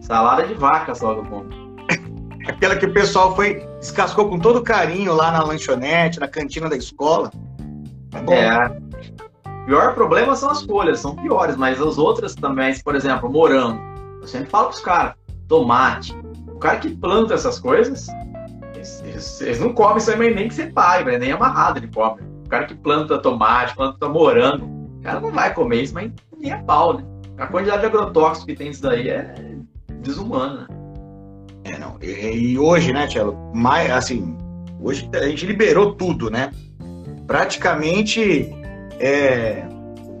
[0.00, 1.44] Salada de vaca só, bom.
[2.46, 6.76] Aquela que o pessoal foi, descascou com todo carinho lá na lanchonete, na cantina da
[6.76, 7.30] escola.
[8.12, 8.32] É bom.
[8.32, 8.84] É.
[9.62, 13.93] O pior problema são as folhas, são piores, mas as outras também, por exemplo, morango
[14.24, 15.14] eu sempre falo pros caras,
[15.46, 16.16] tomate.
[16.48, 18.08] O cara que planta essas coisas,
[18.74, 22.22] eles, eles, não comem isso aí nem que você pague, nem amarrado ele come.
[22.44, 24.64] O cara que planta tomate, planta morango,
[24.98, 27.04] o cara não vai comer isso, mas nem é pau, né?
[27.36, 29.34] A quantidade de agrotóxicos que tem isso daí é
[30.00, 30.68] desumana.
[31.64, 31.98] É, não.
[32.00, 34.36] E, e hoje, né, Tchelo, mais, assim,
[34.80, 36.50] hoje a gente liberou tudo, né?
[37.26, 38.50] Praticamente
[38.98, 39.66] é,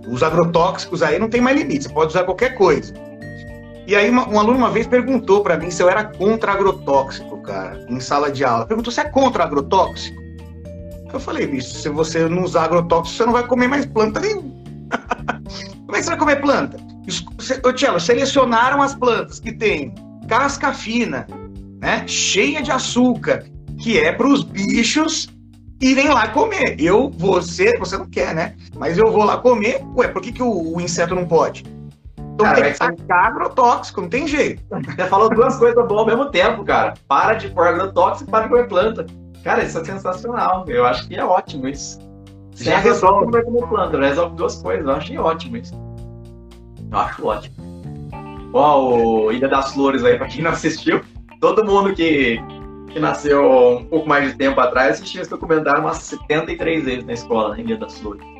[0.08, 3.03] os agrotóxicos aí não tem mais limite, você pode usar qualquer coisa.
[3.86, 7.42] E aí uma, um aluno uma vez perguntou para mim se eu era contra agrotóxico,
[7.42, 8.66] cara, em sala de aula.
[8.66, 10.22] Perguntou se é contra agrotóxico.
[11.12, 14.50] Eu falei, bicho, se você não usar agrotóxico, você não vai comer mais planta nenhuma.
[15.86, 16.76] Como é que você vai comer planta?
[17.64, 19.94] Ô, Tchelo, selecionaram as plantas que têm
[20.26, 21.26] casca fina,
[21.80, 23.44] né, cheia de açúcar,
[23.78, 25.28] que é para os bichos
[25.80, 26.76] irem lá comer.
[26.78, 28.54] Eu, você, você não quer, né?
[28.76, 29.84] Mas eu vou lá comer.
[29.94, 31.62] Ué, por que, que o, o inseto não pode?
[32.34, 34.62] Então cara, tem que tacar agrotóxico, não tem jeito.
[34.68, 36.94] Você falou duas coisas boas ao mesmo tempo, cara.
[37.06, 39.06] Para de pôr agrotóxico e para de comer planta.
[39.44, 40.64] Cara, isso é sensacional.
[40.66, 41.98] Eu acho que é ótimo isso.
[42.52, 44.84] Sem Já resolve comer planta, resolve duas coisas.
[44.84, 45.74] Eu achei ótimo isso.
[46.90, 47.54] Eu acho ótimo.
[48.52, 51.02] Ó, o Ilha das Flores aí, pra quem não assistiu,
[51.40, 52.40] todo mundo que,
[52.92, 57.12] que nasceu um pouco mais de tempo atrás assistiu esse documentário umas 73 vezes na
[57.12, 58.33] escola, né, Ilha das Flores.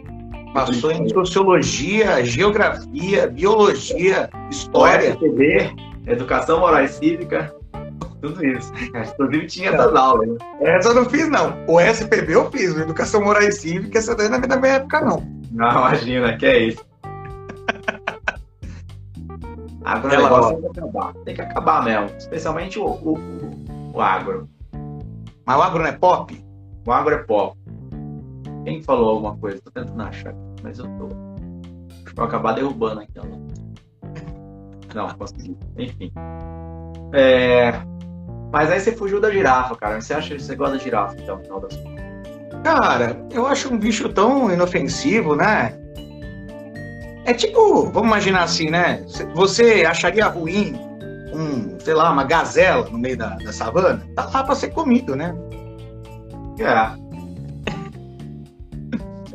[0.54, 5.16] Passou em sociologia, geografia, biologia, história.
[5.16, 5.74] TV,
[6.06, 7.52] educação moral e cívica,
[8.22, 8.72] tudo isso.
[8.86, 10.28] Inclusive tinha essas aulas.
[10.28, 10.36] Né?
[10.60, 11.56] Essa eu não fiz, não.
[11.66, 15.00] O SPB eu fiz, educação moral e cívica, essa daí não é da minha época,
[15.00, 15.26] não.
[15.50, 16.86] Não, imagina, que é isso.
[19.84, 21.14] Agora o negócio tem que acabar.
[21.24, 22.16] Tem que acabar mesmo.
[22.16, 23.18] Especialmente o, o,
[23.92, 24.48] o agro.
[25.44, 26.44] Mas o agro não é pop?
[26.86, 27.58] O agro é pop.
[28.64, 29.60] Quem falou alguma coisa?
[29.62, 31.06] Tô tentando achar, mas eu tô.
[31.06, 33.28] Acho que vou acabar derrubando aquela.
[34.94, 35.56] Não, consegui.
[35.76, 36.12] Enfim.
[37.12, 37.72] É...
[38.52, 40.00] Mas aí você fugiu da girafa, cara.
[40.00, 42.04] Você acha que você gosta da girafa, então, no final das contas?
[42.62, 45.78] Cara, eu acho um bicho tão inofensivo, né?
[47.26, 49.04] É tipo, vamos imaginar assim, né?
[49.34, 50.74] Você acharia ruim
[51.34, 54.06] um, sei lá, uma gazela no meio da, da savana?
[54.14, 55.34] Tá lá pra ser comido, né?
[56.60, 57.03] É.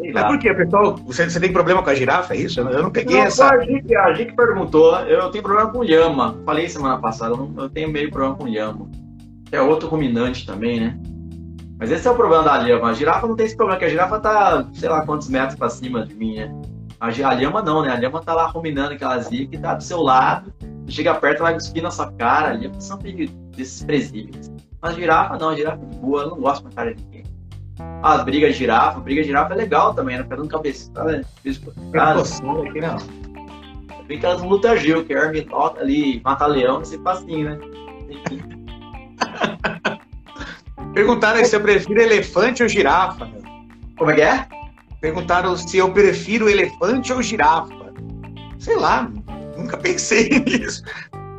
[0.02, 0.96] Sei por quê, pessoal?
[1.06, 2.60] Você, você, tem problema com a girafa, é isso?
[2.60, 3.50] Eu não peguei não, essa.
[3.50, 6.38] A gente, a gente perguntou, eu tenho problema com lhama.
[6.46, 8.90] Falei semana passada, eu tenho meio problema com lhama.
[9.52, 10.98] É outro ruminante também, né?
[11.78, 12.90] Mas esse é o problema da lhama.
[12.90, 15.70] A girafa não tem esse problema, que a girafa tá, sei lá quantos metros pra
[15.70, 16.54] cima de mim, né?
[17.00, 17.92] A, a lhama não, né?
[17.92, 20.54] A lhama tá lá ruminando aquela zia que tá do seu lado.
[20.88, 22.50] Chega perto, vai cuspir na sua cara.
[22.50, 22.98] A lhama são
[23.56, 24.52] desprezíveis.
[24.82, 27.19] Mas a girafa não, a girafa é boa, eu não gosto da cara de ninguém
[28.04, 29.00] as brigas de girafa.
[29.00, 30.24] Briga de girafa é legal também, né?
[30.24, 31.22] Dando cabeçada, né?
[32.68, 32.98] aqui não.
[34.08, 37.60] Vem aquelas lutas Gil, que é Herminota ali, mata leão, esse facinho, né?
[40.94, 43.26] Perguntaram se eu prefiro elefante ou girafa.
[43.26, 43.44] Meu.
[43.98, 44.48] Como é que é?
[45.00, 47.94] Perguntaram se eu prefiro elefante ou girafa.
[48.58, 49.10] Sei lá,
[49.56, 50.84] nunca pensei nisso.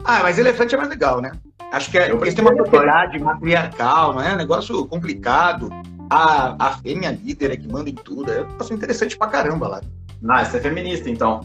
[0.04, 1.32] Ah, mas elefante é mais legal, né?
[1.72, 4.34] Acho que é, porque tem uma propriedade matriarcal, não é?
[4.34, 5.70] Um negócio complicado
[6.10, 8.32] a, a fêmea líder é que manda em tudo.
[8.32, 9.80] É um interessante pra caramba lá.
[10.28, 11.40] Ah, você é feminista, então.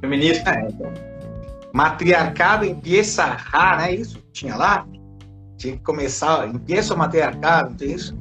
[0.00, 0.50] Feminista.
[0.50, 0.92] É, então.
[1.72, 2.64] Matriarcado
[3.52, 4.22] a, não é isso?
[4.32, 4.84] Tinha lá?
[5.56, 8.16] Tinha que começar, empieza o matriarcado, não tem isso?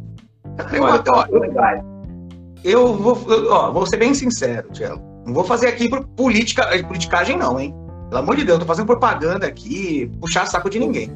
[0.72, 1.44] Eu, Olha, ó, eu,
[2.64, 3.18] eu vou,
[3.50, 5.02] ó, vou ser bem sincero, Tiago.
[5.26, 7.76] Não vou fazer aqui por política, eh, politicagem, não, hein?
[8.10, 11.12] Pelo amor de Deus, eu tô fazendo propaganda aqui, puxar saco de ninguém.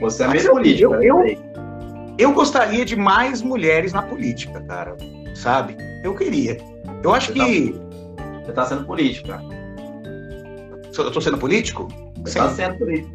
[0.00, 1.36] Você é eu- político, eu- né?
[2.18, 4.96] eu- gostaria de mais mulheres na política, cara.
[5.34, 5.76] Sabe?
[6.02, 6.58] Eu queria.
[7.02, 7.74] Eu acho que.
[8.44, 9.42] Você tá sendo político, cara.
[10.96, 11.88] Eu tô sendo político?
[12.24, 13.10] Você tá sendo político.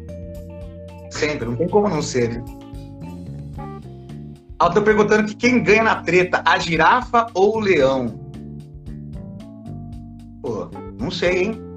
[1.10, 2.44] Sempre, não tem como não ser, né?
[4.58, 8.14] Ah, eu tô perguntando que quem ganha na treta, a girafa ou o leão?
[10.42, 10.68] Pô,
[11.00, 11.69] não sei, hein?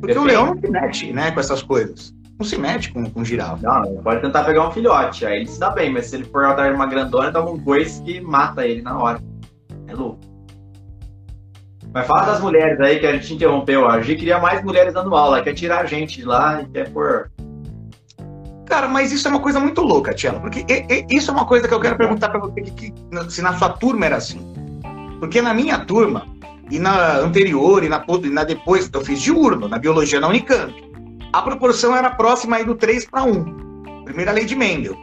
[0.00, 2.14] Porque o leão não se mete, né, com essas coisas.
[2.38, 3.58] Não se mete com, com girafa.
[3.60, 6.24] Não, ele pode tentar pegar um filhote, aí ele se dá bem, mas se ele
[6.24, 9.20] for atrás de uma grandona, dá um coice que mata ele na hora.
[9.88, 10.18] É louco.
[11.92, 13.88] Mas fala das mulheres aí que a gente interrompeu.
[13.88, 16.90] A gente queria mais mulheres dando aula, quer tirar a gente de lá e quer
[16.90, 17.30] pôr.
[18.66, 20.64] Cara, mas isso é uma coisa muito louca, Tielo, porque
[21.08, 22.94] isso é uma coisa que eu quero perguntar pra você, que, que-
[23.30, 24.38] se na sua turma era assim.
[25.18, 26.26] Porque na minha turma,
[26.70, 30.74] e na anterior, e na, e na depois, eu fiz diurno, na biologia na Unicamp,
[31.32, 34.04] a proporção era próxima aí do 3 para 1.
[34.04, 34.96] Primeira lei de Mendel.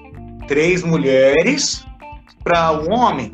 [0.48, 1.86] Três mulheres
[2.44, 3.32] para um homem.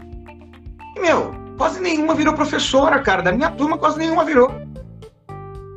[0.95, 3.21] E, meu, quase nenhuma virou professora, cara.
[3.21, 4.51] Da minha turma, quase nenhuma virou.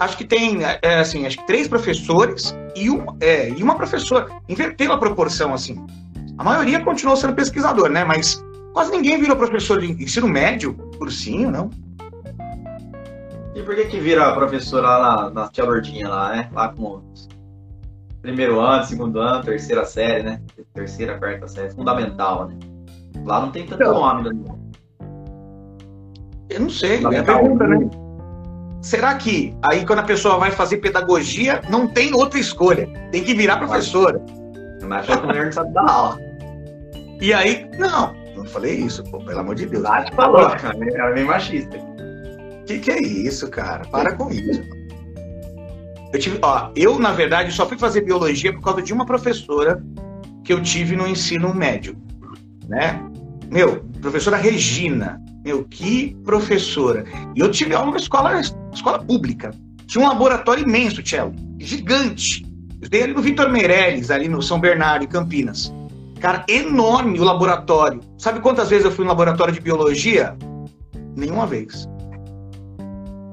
[0.01, 4.29] Acho que tem, é, assim, acho que três professores e uma, é, e uma professora.
[4.49, 5.85] Inverteu a proporção, assim.
[6.37, 8.05] A maioria continuou sendo pesquisador, né?
[8.05, 11.71] Mas quase ninguém virou professor de ensino médio, cursinho, não.
[13.55, 16.51] E por que que vira professora lá na, na tia Lourdinha lá, né?
[16.53, 17.29] Lá com os
[18.21, 20.41] primeiro ano, segundo ano, terceira série, né?
[20.73, 22.57] Terceira, quarta série, fundamental, né?
[23.25, 23.97] Lá não tem tanto Então.
[23.97, 24.55] homem, né?
[26.49, 27.91] Eu não sei, é a pergunta, né?
[28.81, 32.87] Será que aí quando a pessoa vai fazer pedagogia, não tem outra escolha?
[33.11, 34.21] Tem que virar professora.
[34.83, 36.19] Mas achou que o nerd não sabe dar aula.
[37.21, 39.83] E aí, não, não falei isso, pô, pelo amor de Deus.
[39.83, 40.77] Lá te falou, cara.
[40.95, 41.79] Ela é meio machista.
[42.67, 43.85] Que que é isso, cara?
[43.87, 44.63] Para com isso.
[46.13, 49.85] Eu tive, ó, eu na verdade só fui fazer biologia por causa de uma professora
[50.45, 51.97] que eu tive no ensino médio,
[52.69, 53.03] né?
[53.51, 57.05] Meu, professora Regina, meu, que professora.
[57.35, 58.41] E eu tive aula numa escola,
[58.73, 59.51] escola pública.
[59.87, 62.45] Tinha um laboratório imenso, Tchelo, gigante.
[62.45, 65.73] Eu estudei ali no Vitor Meirelles, ali no São Bernardo, em Campinas.
[66.21, 68.01] Cara, enorme o laboratório.
[68.17, 70.37] Sabe quantas vezes eu fui no laboratório de biologia?
[71.17, 71.87] Nenhuma vez.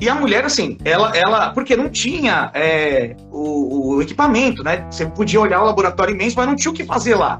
[0.01, 4.87] E a mulher, assim, ela, ela porque não tinha é, o, o equipamento, né?
[4.89, 7.39] Você podia olhar o laboratório imenso, mas não tinha o que fazer lá.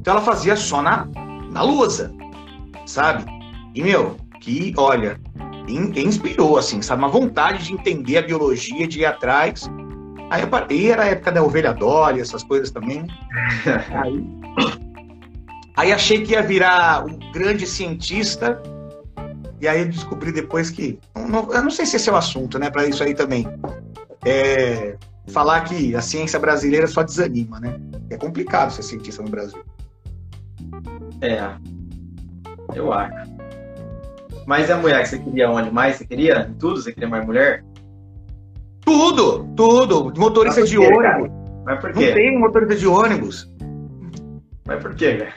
[0.00, 1.06] Então ela fazia só na,
[1.52, 2.12] na lousa,
[2.84, 3.24] sabe?
[3.72, 5.20] E, meu, que, olha,
[5.68, 7.02] in- inspirou, assim, sabe?
[7.02, 9.70] Uma vontade de entender a biologia, de ir atrás.
[10.28, 13.02] Aí eu parei, e era a época da ovelha Dolly, essas coisas também.
[13.02, 13.08] né?
[14.02, 14.26] Aí,
[15.76, 18.60] aí achei que ia virar um grande cientista,
[19.60, 20.98] e aí eu descobri depois que.
[21.14, 23.46] não- não- eu não sei se esse é o assunto, né, para isso aí também.
[24.24, 24.96] É,
[25.28, 27.78] falar que a ciência brasileira só desanima, né?
[28.10, 29.62] É complicado ser cientista no Brasil.
[31.20, 31.50] É.
[32.74, 33.36] Eu acho.
[34.46, 35.96] Mas a mulher que você queria onde mais?
[35.96, 36.50] Você queria?
[36.58, 36.80] Tudo?
[36.80, 37.64] Você queria mais mulher?
[38.82, 40.12] Tudo, tudo.
[40.18, 41.18] Motorista de cara?
[41.18, 41.36] ônibus.
[41.64, 42.12] Mas por Não quê?
[42.12, 43.52] tem motorista de ônibus.
[44.66, 45.32] Mas por quê, velho?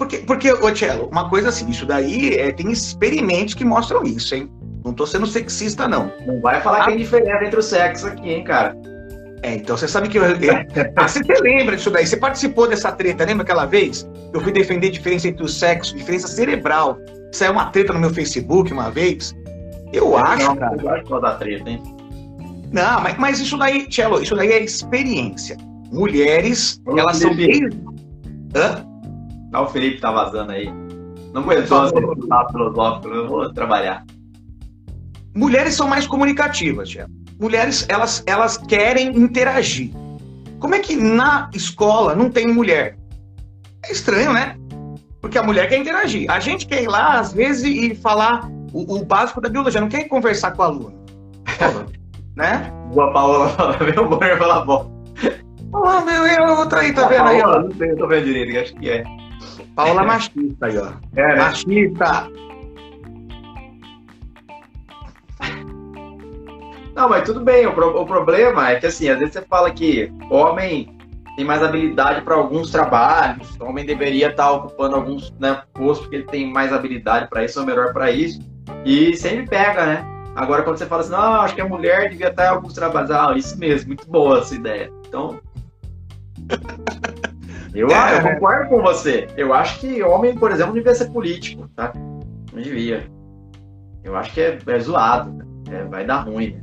[0.00, 4.34] Porque, porque ô Tchelo, uma coisa assim, isso daí é, tem experimentos que mostram isso,
[4.34, 4.50] hein?
[4.82, 6.10] Não tô sendo sexista, não.
[6.26, 8.74] Não vai falar que tem diferença entre os sexos aqui, hein, cara?
[9.42, 10.24] É, então você sabe que eu.
[10.24, 10.38] eu-
[10.96, 12.06] ah, você lembra disso daí?
[12.06, 14.08] Você participou dessa treta, lembra aquela vez?
[14.32, 16.96] Eu fui defender a diferença entre os sexos, diferença cerebral.
[17.30, 19.36] Saiu uma treta no meu Facebook uma vez.
[19.92, 20.76] Eu acho, não, cara.
[20.80, 21.82] Eu acho dar treta, hein?
[22.72, 25.58] Não, mas, mas isso daí, Tchelo, isso daí é experiência.
[25.92, 27.32] Mulheres, elas são.
[28.56, 28.89] Hã?
[29.52, 30.72] Olha o Felipe tá vazando aí.
[31.32, 34.04] Não aguentou esse resultado filosófico, eu vou trabalhar.
[35.34, 37.10] Mulheres são mais comunicativas, Tchelo.
[37.40, 39.92] Mulheres, elas, elas querem interagir.
[40.58, 42.96] Como é que na escola não tem mulher?
[43.86, 44.56] É estranho, né?
[45.20, 46.30] Porque a mulher quer interagir.
[46.30, 49.88] A gente quer ir lá, às vezes, e falar o, o básico da biologia, não
[49.88, 51.04] quer conversar com o aluno.
[52.36, 52.70] né?
[52.92, 55.00] Boa Paola, meu amor, falar bom.
[55.72, 57.60] Olá, meu, eu vou aí, tá vendo aí, ó?
[57.60, 59.04] Não sei, eu tô vendo direito, acho que é.
[59.84, 60.92] Paula machista aí, ó.
[61.16, 61.36] É, né?
[61.36, 62.30] Machista.
[66.94, 67.66] Não, mas tudo bem.
[67.66, 70.96] O, pro- o problema é que, assim, às vezes você fala que homem
[71.36, 76.16] tem mais habilidade para alguns trabalhos, o homem deveria estar ocupando alguns né, postos porque
[76.16, 78.40] ele tem mais habilidade para isso, ou melhor para isso,
[78.84, 80.04] e sempre pega, né?
[80.36, 83.10] Agora, quando você fala assim, não, acho que a mulher devia estar em alguns trabalhos,
[83.10, 84.90] ah, isso mesmo, muito boa essa ideia.
[85.08, 85.40] Então,
[87.74, 89.28] Eu, é, eu concordo com você.
[89.36, 91.92] Eu acho que homem, por exemplo, devia ser político, tá?
[92.52, 93.06] Não devia.
[94.02, 95.38] Eu acho que é, é zoado.
[95.70, 96.60] É, vai dar ruim.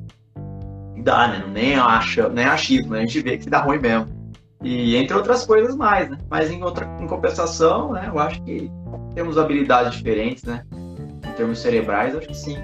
[1.03, 1.43] Dá, né?
[1.51, 2.99] Nem acha, nem achismo, né?
[2.99, 4.07] A gente vê que dá ruim mesmo.
[4.61, 6.17] E entre outras coisas mais, né?
[6.29, 8.09] Mas em, outra, em compensação, né?
[8.11, 8.69] Eu acho que
[9.15, 10.63] temos habilidades diferentes, né?
[11.25, 12.57] Em termos cerebrais, acho que sim.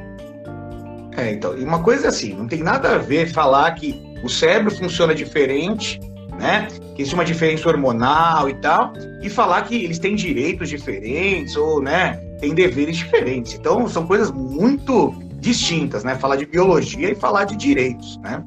[1.15, 4.75] É, então, e uma coisa assim, não tem nada a ver falar que o cérebro
[4.75, 5.99] funciona diferente,
[6.39, 6.67] né?
[6.95, 11.81] Que existe uma diferença hormonal e tal, e falar que eles têm direitos diferentes ou,
[11.81, 13.53] né, têm deveres diferentes.
[13.53, 16.15] Então, são coisas muito distintas, né?
[16.15, 18.43] Falar de biologia e falar de direitos, né?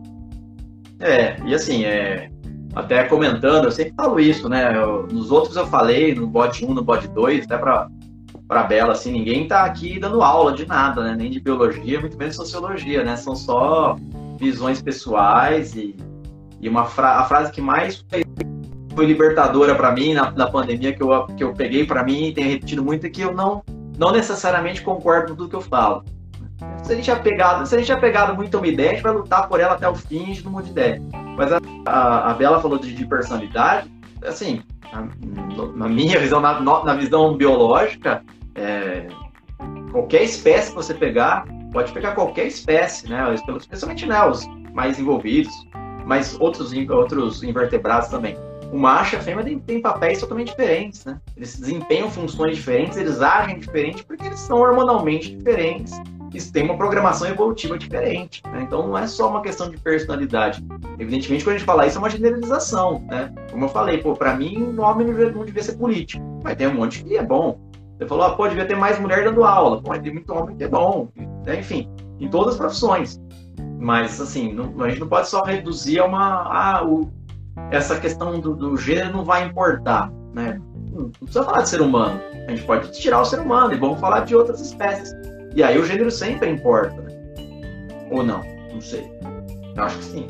[0.98, 2.30] É, e assim, é,
[2.74, 4.76] até comentando, eu sempre falo isso, né?
[4.76, 7.88] Eu, nos outros eu falei, no bot 1, no bot 2, até para
[8.48, 11.16] para Bela, assim, ninguém tá aqui dando aula de nada, né?
[11.16, 13.16] Nem de biologia, muito menos sociologia, né?
[13.16, 13.96] São só
[14.38, 15.96] visões pessoais e,
[16.60, 18.24] e uma fra a frase que mais foi,
[18.94, 22.32] foi libertadora para mim na, na pandemia que eu, que eu peguei para mim e
[22.32, 23.62] tenho repetido muito é que eu não
[23.98, 26.04] não necessariamente concordo com tudo que eu falo.
[26.82, 29.02] Se a gente é pegado, se a gente é pegado muito uma ideia, a gente
[29.02, 31.02] vai lutar por ela até o fim, a gente não ideia.
[31.36, 33.90] Mas a, a, a Bela falou de, de personalidade,
[34.24, 34.62] assim,
[35.74, 38.22] na, minha visão, na, na visão biológica,
[38.54, 39.06] é,
[39.90, 43.34] qualquer espécie que você pegar, pode pegar qualquer espécie, né?
[43.34, 45.52] Especialmente né, os mais envolvidos,
[46.06, 48.38] mas outros, outros invertebrados também.
[48.72, 51.20] O macho e a fêmea têm, papéis totalmente diferentes, né?
[51.36, 56.00] Eles desempenham funções diferentes, eles agem diferente porque eles são hormonalmente diferentes
[56.36, 58.42] isso tem uma programação evolutiva diferente.
[58.52, 58.62] Né?
[58.62, 60.64] Então não é só uma questão de personalidade.
[60.98, 63.04] Evidentemente, quando a gente fala isso, é uma generalização.
[63.08, 63.32] Né?
[63.50, 66.22] Como eu falei, para mim, o homem não devia ser político.
[66.44, 67.58] Mas tem um monte que é bom.
[67.96, 69.80] Você falou, ah, pô, devia ter mais mulher dando aula.
[69.80, 71.08] Pô, tem muito homem que é bom.
[71.46, 71.60] Né?
[71.60, 71.88] Enfim,
[72.20, 73.20] em todas as profissões.
[73.78, 76.42] Mas, assim, não, a gente não pode só reduzir a uma.
[76.44, 77.10] Ah, o,
[77.70, 80.10] essa questão do, do gênero não vai importar.
[80.34, 80.60] Né?
[80.92, 82.20] Não precisa falar de ser humano.
[82.46, 85.14] A gente pode tirar o ser humano e vamos falar de outras espécies.
[85.54, 86.94] E aí o gênero sempre importa.
[87.02, 87.10] Né?
[88.10, 88.42] Ou não?
[88.72, 89.10] Não sei.
[89.76, 90.26] Eu acho que sim.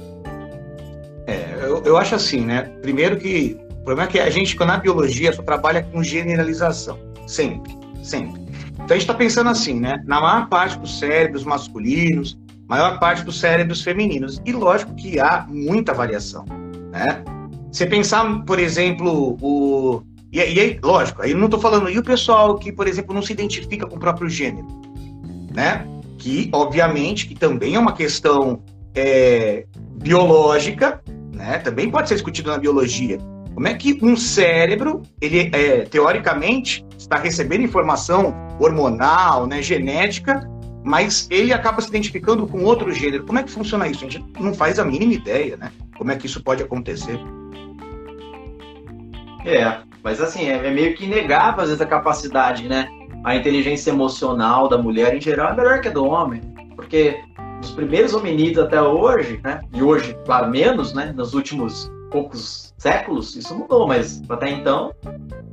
[1.27, 2.63] É, eu, eu acho assim, né?
[2.83, 6.99] Primeiro que o problema é que a gente, na biologia, só trabalha com generalização.
[7.27, 8.41] Sempre, sempre.
[8.75, 10.03] Então a gente está pensando assim, né?
[10.07, 14.41] Na maior parte dos cérebros masculinos, maior parte dos cérebros femininos.
[14.45, 16.45] E lógico que há muita variação,
[16.91, 17.25] né?
[17.71, 20.03] Você pensar, por exemplo, o.
[20.33, 21.89] E, aí, lógico, aí não estou falando.
[21.89, 24.67] E o pessoal que, por exemplo, não se identifica com o próprio gênero?
[25.57, 25.87] né?
[26.19, 28.63] Que, obviamente, que também é uma questão
[28.95, 31.03] é, biológica,
[31.35, 31.59] né?
[31.59, 33.19] Também pode ser discutido na biologia.
[33.55, 40.47] Como é que um cérebro, ele é, teoricamente está recebendo informação hormonal, né, genética,
[40.87, 43.27] mas ele acaba se identificando com outro gênero.
[43.27, 44.05] Como é que funciona isso?
[44.05, 45.73] A gente não faz a mínima ideia, né?
[45.99, 47.19] Como é que isso pode acontecer?
[49.45, 52.89] É, mas assim, é, é meio que inegável às vezes a capacidade, né?
[53.27, 56.41] a inteligência emocional da mulher em geral é melhor que a do homem,
[56.77, 57.21] porque
[57.61, 63.35] os primeiros hominídeos até hoje, né, e hoje, claro, menos, né, nos últimos poucos séculos,
[63.35, 64.95] isso mudou, mas até então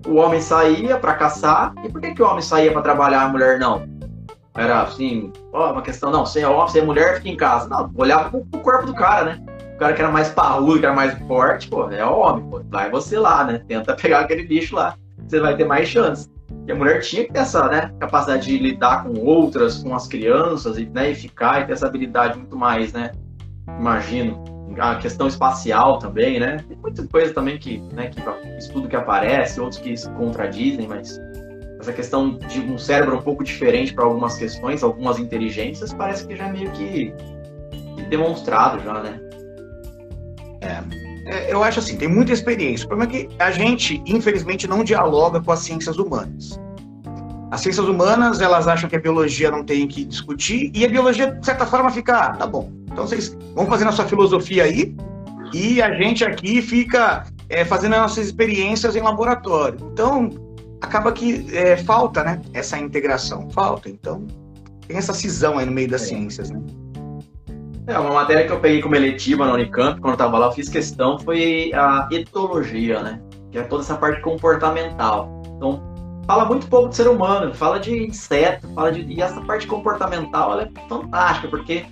[0.06, 3.30] o homem saía para caçar, e por que, que o homem saía para trabalhar, a
[3.30, 3.88] mulher não?
[4.56, 7.68] Era assim, ó, uma questão, não, se é homem, se é mulher, fica em casa.
[7.68, 9.46] Não, olhava pro, pro corpo do cara, né?
[9.76, 12.90] O cara que era mais parrudo, que era mais forte, pô, é homem, pô, vai
[12.92, 13.62] você lá, né?
[13.68, 14.96] Tenta pegar aquele bicho lá,
[15.28, 16.32] você vai ter mais chance.
[16.68, 20.08] E a mulher tinha que ter essa né, capacidade de lidar com outras, com as
[20.08, 23.12] crianças, e, né, e ficar e ter essa habilidade muito mais, né?
[23.80, 24.44] Imagino.
[24.80, 26.58] A questão espacial também, né?
[26.68, 28.20] Tem muita coisa também que, né, que
[28.58, 31.20] estudo que aparece, outros que se contradizem, mas
[31.84, 36.36] essa questão de um cérebro um pouco diferente para algumas questões, algumas inteligências, parece que
[36.36, 37.14] já é meio que,
[38.10, 39.20] demonstrado já, né?
[40.62, 41.04] É.
[41.26, 42.86] É, eu acho assim, tem muita experiência.
[42.86, 46.60] O problema é que a gente, infelizmente, não dialoga com as ciências humanas.
[47.50, 51.32] As ciências humanas, elas acham que a biologia não tem que discutir, e a biologia,
[51.32, 52.72] de certa forma, fica, ah, tá bom.
[52.92, 54.96] Então vocês vão fazendo a sua filosofia aí,
[55.54, 59.78] e a gente aqui fica é, fazendo as nossas experiências em laboratório.
[59.94, 60.30] Então,
[60.84, 63.50] acaba que é, falta, né, essa integração.
[63.50, 64.28] Falta, então,
[64.86, 66.06] tem essa cisão aí no meio das é.
[66.08, 66.62] ciências, né?
[67.88, 70.52] É, uma matéria que eu peguei como eletiva na Unicamp, quando eu estava lá, eu
[70.54, 73.22] fiz questão, foi a etologia, né?
[73.52, 75.42] Que é toda essa parte comportamental.
[75.58, 75.84] Então,
[76.26, 79.02] fala muito pouco de ser humano, fala de inseto, fala de.
[79.02, 81.86] E essa parte comportamental ela é fantástica, porque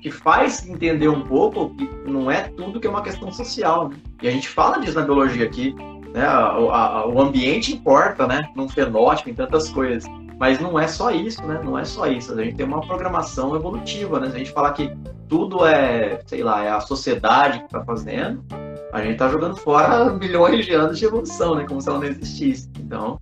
[0.00, 3.96] que faz entender um pouco que não é tudo que é uma questão social, né?
[4.22, 5.74] E a gente fala disso na biologia aqui,
[6.12, 6.24] né?
[6.24, 8.48] A, a, o ambiente importa, né?
[8.54, 10.04] Num fenótipo, em tantas coisas.
[10.38, 11.60] Mas não é só isso, né?
[11.62, 12.32] Não é só isso.
[12.32, 14.28] A gente tem uma programação evolutiva, né?
[14.28, 14.94] Se a gente falar que
[15.28, 18.44] tudo é, sei lá, é a sociedade que está fazendo,
[18.92, 21.64] a gente está jogando fora milhões de anos de evolução, né?
[21.66, 22.68] Como se ela não existisse.
[22.78, 23.20] Então,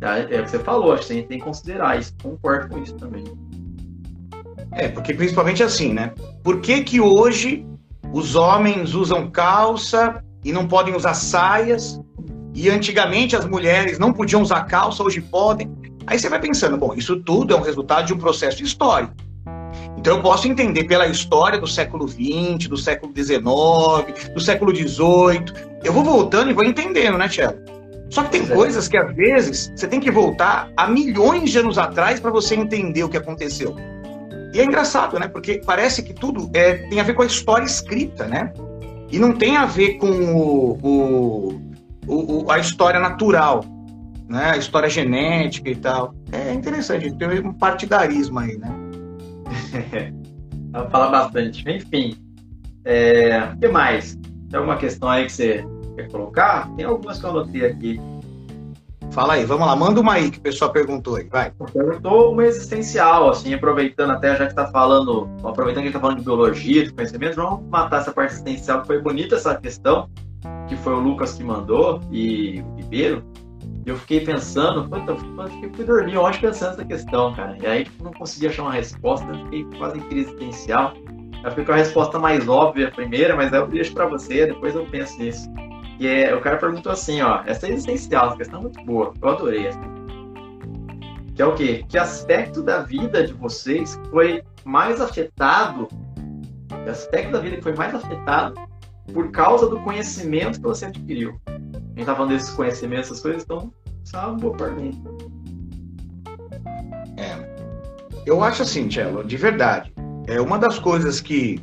[0.00, 2.14] é, é o que você falou, acho que a gente tem que considerar isso.
[2.22, 3.24] Concordo com isso também.
[4.72, 6.12] É, porque principalmente assim, né?
[6.42, 7.66] Por que que hoje
[8.12, 12.00] os homens usam calça e não podem usar saias?
[12.58, 15.72] E antigamente as mulheres não podiam usar calça, hoje podem.
[16.04, 19.14] Aí você vai pensando, bom, isso tudo é um resultado de um processo histórico.
[19.96, 25.44] Então eu posso entender pela história do século XX, do século XIX, do século XVIII.
[25.84, 27.54] Eu vou voltando e vou entendendo, né, Tchelo?
[28.10, 31.78] Só que tem coisas que às vezes você tem que voltar a milhões de anos
[31.78, 33.76] atrás para você entender o que aconteceu.
[34.52, 35.28] E é engraçado, né?
[35.28, 38.52] Porque parece que tudo é, tem a ver com a história escrita, né?
[39.12, 41.67] E não tem a ver com o, o,
[42.08, 43.64] o, a história natural,
[44.28, 44.52] né?
[44.52, 46.14] A história genética e tal.
[46.32, 48.70] É interessante, tem um partidarismo aí, né?
[50.90, 51.64] Fala bastante.
[51.68, 52.16] Enfim,
[52.84, 54.18] é, o que mais?
[54.50, 55.64] Tem alguma questão aí que você
[55.96, 56.70] quer colocar?
[56.76, 58.00] Tem algumas que eu anotei aqui.
[59.10, 61.50] Fala aí, vamos lá, manda uma aí que o pessoal perguntou aí, vai.
[61.72, 66.24] Perguntou uma existencial, assim, aproveitando até já que está falando, aproveitando que está falando de
[66.24, 70.08] biologia, de conhecimento, vamos matar essa parte existencial, que foi bonita essa questão,
[70.68, 73.24] que foi o Lucas que mandou e o Ribeiro.
[73.86, 77.56] Eu fiquei pensando, eu fui dormir ontem pensando nessa questão, cara.
[77.60, 80.92] E aí não consegui achar uma resposta, fiquei quase em crise existencial.
[81.42, 84.74] Eu fiquei com a resposta mais óbvia primeira, mas aí eu deixo para você, depois
[84.74, 85.48] eu penso nisso.
[85.98, 89.14] E é, o cara perguntou assim, ó, essa é essencial, essa questão é muito boa,
[89.20, 89.80] eu adorei essa.
[91.34, 91.84] Que é o quê?
[91.88, 95.88] Que aspecto da vida de vocês foi mais afetado,
[96.84, 98.67] que aspecto da vida que foi mais afetado
[99.12, 101.40] por causa do conhecimento que você adquiriu?
[101.46, 101.52] A
[101.96, 103.72] gente tá falando desses conhecimentos, essas coisas, então,
[104.04, 105.10] isso é uma boa pergunta.
[107.16, 107.48] É,
[108.24, 109.92] eu acho assim, Tchelo, de verdade,
[110.26, 111.60] é uma das coisas que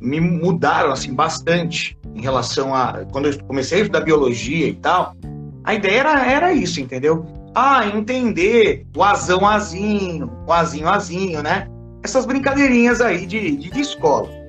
[0.00, 5.14] me mudaram assim bastante em relação a quando eu comecei a estudar biologia e tal,
[5.62, 7.24] a ideia era, era isso, entendeu?
[7.54, 11.68] Ah, entender o azão azinho, o azinho azinho, né?
[12.02, 14.39] Essas brincadeirinhas aí de, de, de escola.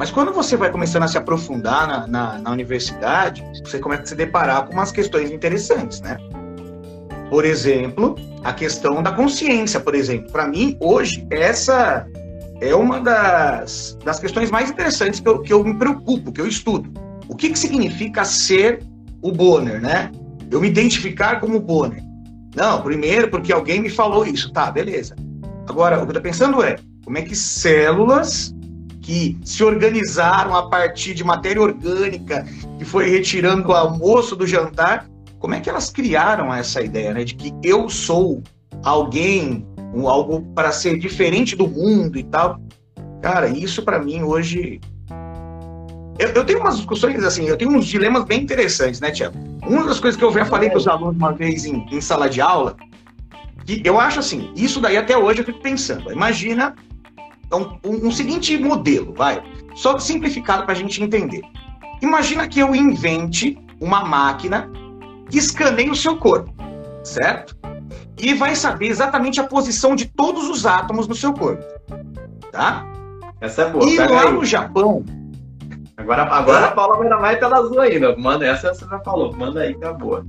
[0.00, 4.06] Mas quando você vai começando a se aprofundar na, na, na, universidade, você começa a
[4.06, 6.16] se deparar com umas questões interessantes, né?
[7.28, 10.32] Por exemplo, a questão da consciência, por exemplo.
[10.32, 12.06] Para mim, hoje, essa
[12.62, 16.46] é uma das, das questões mais interessantes que eu, que eu me preocupo, que eu
[16.46, 16.90] estudo.
[17.28, 18.82] O que, que significa ser
[19.20, 20.10] o Bonner, né?
[20.50, 22.02] Eu me identificar como Bonner.
[22.56, 24.50] Não, primeiro porque alguém me falou isso.
[24.50, 25.14] Tá, beleza.
[25.68, 28.54] Agora, o que eu estou pensando é, como é que células
[29.10, 32.46] que se organizaram a partir de matéria orgânica,
[32.78, 37.24] que foi retirando o almoço do jantar, como é que elas criaram essa ideia, né,
[37.24, 38.40] de que eu sou
[38.84, 42.60] alguém um, algo para ser diferente do mundo e tal.
[43.20, 44.80] Cara, isso para mim hoje.
[46.16, 49.36] Eu, eu, tenho umas discussões assim, eu tenho uns dilemas bem interessantes, né, Tiago?
[49.66, 52.30] Uma das coisas que eu já falei para os alunos uma vez em, em sala
[52.30, 52.76] de aula,
[53.66, 56.12] que eu acho assim, isso daí até hoje eu fico pensando.
[56.12, 56.76] Imagina
[57.56, 59.42] um, um, um seguinte modelo, vai,
[59.74, 61.42] só simplificado para a gente entender.
[62.02, 64.70] Imagina que eu invente uma máquina
[65.28, 66.52] que escaneie o seu corpo,
[67.04, 67.60] certo?
[68.22, 71.64] e vai saber exatamente a posição de todos os átomos no seu corpo.
[72.52, 72.86] Tá?
[73.40, 73.88] Essa é boa.
[73.88, 74.32] E lá aí.
[74.32, 75.04] no Japão.
[75.96, 78.16] Agora, agora a Paula vai dar mais tela azul ainda.
[78.16, 79.34] Manda essa, você já falou.
[79.34, 80.26] Manda aí é boa.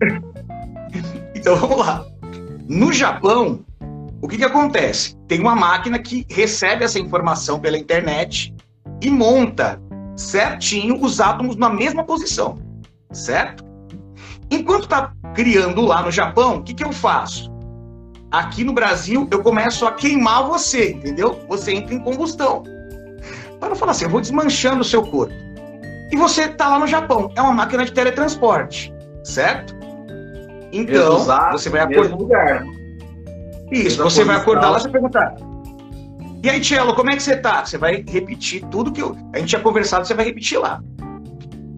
[1.34, 2.04] então vamos lá.
[2.68, 3.64] No Japão,
[4.20, 5.16] o que, que acontece?
[5.28, 8.54] Tem uma máquina que recebe essa informação pela internet
[9.00, 9.80] e monta
[10.16, 12.58] certinho os átomos na mesma posição,
[13.12, 13.64] certo?
[14.50, 17.52] Enquanto está criando lá no Japão, o que, que eu faço?
[18.30, 21.38] Aqui no Brasil, eu começo a queimar você, entendeu?
[21.48, 22.64] Você entra em combustão.
[23.60, 25.32] Para falar assim, eu vou desmanchando o seu corpo.
[26.10, 28.92] E você está lá no Japão, é uma máquina de teletransporte,
[29.22, 29.76] certo?
[30.72, 32.64] Então, você vai acordar.
[33.70, 35.34] Isso, você vai acordar lá e perguntar.
[36.42, 37.64] E aí, Tielo, como é que você tá?
[37.64, 39.16] Você vai repetir tudo que eu...
[39.34, 40.80] a gente tinha conversado, você vai repetir lá.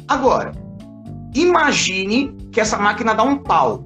[0.07, 0.53] Agora,
[1.35, 3.85] Imagine que essa máquina dá um pau.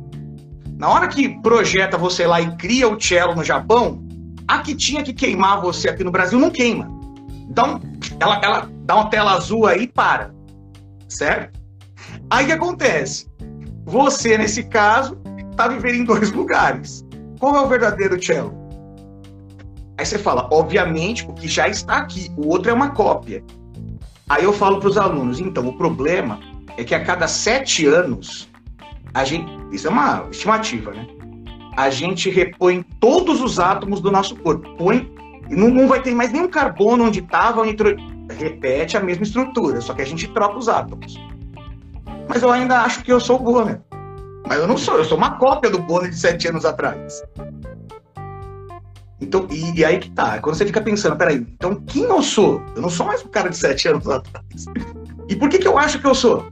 [0.78, 4.02] Na hora que projeta você lá e cria o cello no Japão,
[4.48, 6.88] a que tinha que queimar você aqui no Brasil não queima.
[7.50, 7.80] Dá um,
[8.18, 10.34] ela, ela dá uma tela azul aí e para.
[11.08, 11.60] Certo?
[12.30, 13.26] Aí o que acontece?
[13.84, 17.04] Você, nesse caso, está vivendo em dois lugares.
[17.38, 18.54] Qual é o verdadeiro cello?
[19.96, 23.44] Aí você fala, obviamente, o que já está aqui, o outro é uma cópia.
[24.28, 26.40] Aí eu falo para os alunos, então, o problema
[26.76, 28.48] é que a cada sete anos,
[29.12, 31.06] a gente, isso é uma estimativa, né?
[31.76, 34.68] A gente repõe todos os átomos do nosso corpo.
[34.76, 35.12] Põe,
[35.50, 37.62] não, não vai ter mais nenhum carbono onde estava,
[38.30, 41.16] repete a mesma estrutura, só que a gente troca os átomos.
[42.28, 43.80] mas eu ainda acho que eu sou o Bonner.
[44.46, 47.22] Mas eu não sou, eu sou uma cópia do Bonner de sete anos atrás.
[49.20, 50.38] Então, e, e, aí que tá.
[50.40, 52.62] Quando você fica pensando, peraí, então quem eu sou?
[52.76, 54.44] Eu não sou mais um cara de sete anos atrás.
[55.26, 56.46] E por que, que eu acho que eu sou?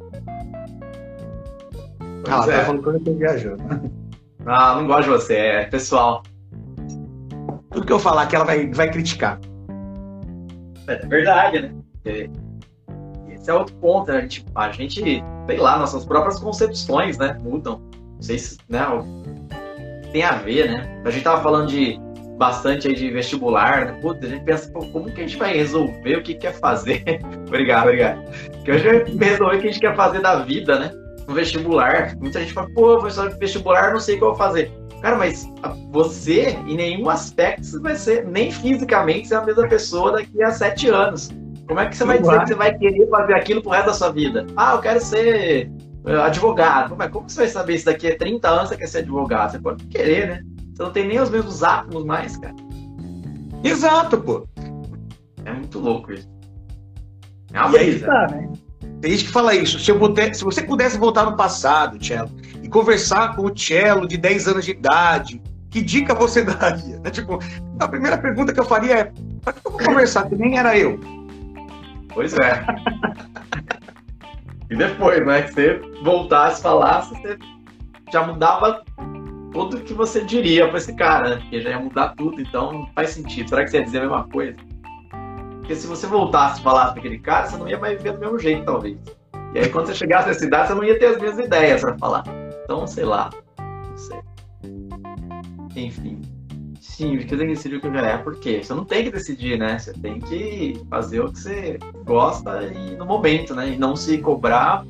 [2.25, 2.59] Pois ah, tá é.
[2.61, 3.63] tá falando que eu tô viajando.
[4.45, 6.23] Ah, não gosto de você, é pessoal.
[7.71, 9.39] Tudo que eu falar que ela vai, vai criticar.
[10.89, 11.73] É verdade, né?
[13.29, 14.19] Esse é outro ponto, né?
[14.19, 17.39] A gente, a gente, sei lá, nossas próprias concepções, né?
[17.43, 17.81] Mudam.
[17.93, 18.81] Não sei se, né?
[20.13, 21.03] Tem a ver, né?
[21.05, 21.99] A gente tava falando de
[22.39, 23.99] bastante aí de vestibular, né?
[24.01, 27.21] Puta, a gente pensa, como que a gente vai resolver o que quer fazer?
[27.47, 28.23] obrigado, obrigado.
[28.65, 30.93] Que hoje é resolver o que a gente quer fazer da vida, né?
[31.27, 32.17] No vestibular.
[32.17, 33.01] Muita gente fala, pô,
[33.39, 34.73] vestibular, não sei o que eu vou fazer.
[35.01, 35.49] Cara, mas
[35.91, 40.53] você, em nenhum aspecto, você vai ser, nem fisicamente, ser a mesma pessoa daqui a
[40.53, 41.31] sete anos.
[41.73, 43.95] Como é que você vai dizer que você vai querer fazer aquilo pro resto da
[43.95, 44.47] sua vida?
[44.55, 45.71] Ah, eu quero ser
[46.05, 46.91] eh, advogado.
[46.91, 49.53] Como, é, como você vai saber se daqui a 30 anos você quer ser advogado?
[49.53, 50.43] Você pode querer, né?
[50.75, 52.55] Você não tem nem os mesmos átomos mais, cara.
[53.65, 54.47] Exato, pô.
[55.47, 56.29] É muito louco isso.
[57.55, 58.53] É uma aí tá, né?
[59.01, 59.79] Tem gente que fala isso.
[59.79, 62.31] Se, eu puder, se você pudesse voltar no passado, Cello,
[62.63, 67.01] e conversar com o Cello de 10 anos de idade, que dica você daria?
[67.03, 67.39] É, tipo,
[67.81, 70.29] a primeira pergunta que eu faria é: para que eu vou conversar?
[70.29, 71.22] Que nem era eu.
[72.15, 72.65] Pois é.
[74.71, 75.43] e depois, né?
[75.43, 77.39] Que você voltasse, falasse, você
[78.13, 78.83] já mudava
[79.53, 81.37] tudo que você diria para esse cara, né?
[81.37, 83.49] Porque já ia mudar tudo, então não faz sentido.
[83.49, 84.57] Será que você ia dizer a mesma coisa?
[85.59, 88.21] Porque se você voltasse e falasse para aquele cara, você não ia mais viver do
[88.21, 88.99] mesmo jeito, talvez.
[89.55, 91.99] E aí, quando você chegasse na cidade, você não ia ter as mesmas ideias para
[91.99, 92.25] falar.
[92.65, 93.29] Então, sei lá.
[93.59, 94.21] Não sei.
[95.77, 96.22] Enfim.
[96.93, 97.89] Sim, porque tenho que decidir o que.
[97.89, 99.79] É porque você não tem que decidir, né?
[99.79, 103.71] Você tem que fazer o que você gosta e no momento, né?
[103.71, 104.85] E não se cobrar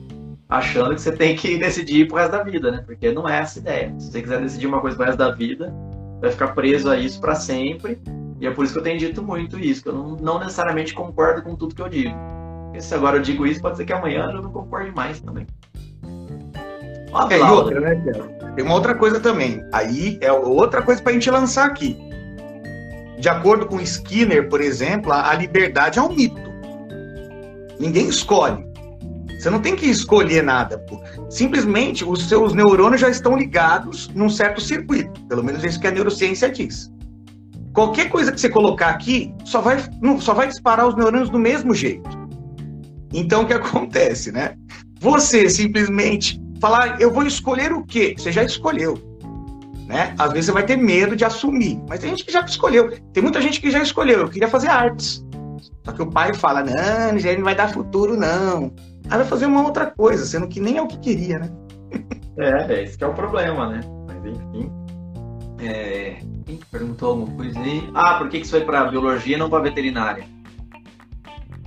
[0.49, 2.83] achando que você tem que decidir pro resto da vida, né?
[2.85, 3.95] Porque não é essa ideia.
[4.01, 5.73] Se você quiser decidir uma coisa pro resto da vida,
[6.21, 8.01] vai ficar preso a isso para sempre.
[8.41, 10.95] E é por isso que eu tenho dito muito isso, que eu não, não necessariamente
[10.95, 12.17] concordo com tudo que eu digo.
[12.65, 15.47] Porque se agora eu digo isso, pode ser que amanhã eu não concorde mais também.
[17.31, 18.03] É, e outra, né,
[18.57, 19.65] Tem uma outra coisa também.
[19.73, 21.99] Aí é outra coisa pra gente lançar aqui.
[23.19, 26.41] De acordo com Skinner, por exemplo, a liberdade é um mito.
[27.79, 28.65] Ninguém escolhe.
[29.39, 30.79] Você não tem que escolher nada.
[30.79, 31.01] Pô.
[31.29, 35.21] Simplesmente os seus neurônios já estão ligados num certo circuito.
[35.29, 36.93] Pelo menos é isso que a neurociência diz.
[37.73, 41.39] Qualquer coisa que você colocar aqui só vai, não, só vai disparar os neurônios do
[41.39, 42.09] mesmo jeito.
[43.13, 44.55] Então o que acontece, né?
[45.01, 48.15] Você simplesmente falar, eu vou escolher o quê?
[48.17, 48.97] Você já escolheu.
[49.89, 50.15] Né?
[50.17, 52.97] Às vezes você vai ter medo de assumir, mas tem gente que já escolheu.
[53.13, 54.21] Tem muita gente que já escolheu.
[54.21, 55.27] Eu queria fazer artes.
[55.85, 58.73] Só que o pai fala: não, já não vai dar futuro, não.
[59.11, 61.51] Aí vai fazer uma outra coisa, sendo que nem é o que queria, né?
[62.39, 63.81] É, é esse que é o problema, né?
[64.07, 64.73] Mas enfim.
[65.59, 66.19] É...
[66.47, 67.91] Quem perguntou alguma coisa aí?
[67.93, 70.25] Ah, por que, que você foi pra biologia e não pra veterinária?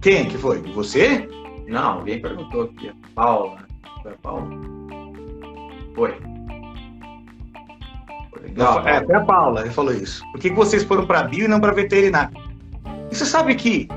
[0.01, 0.61] Quem que foi?
[0.73, 1.27] Você?
[1.67, 2.91] Não, alguém perguntou aqui.
[3.13, 3.57] Paula.
[4.01, 4.84] Foi a Paula?
[5.95, 6.13] Foi.
[8.29, 10.21] foi legal, é, foi a Paula, falou isso.
[10.31, 12.31] Por que, que vocês foram pra bio e não pra veterinária?
[13.09, 13.87] E você sabe que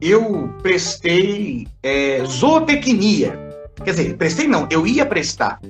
[0.00, 3.38] eu prestei é, zootecnia.
[3.84, 5.60] Quer dizer, prestei não, eu ia prestar.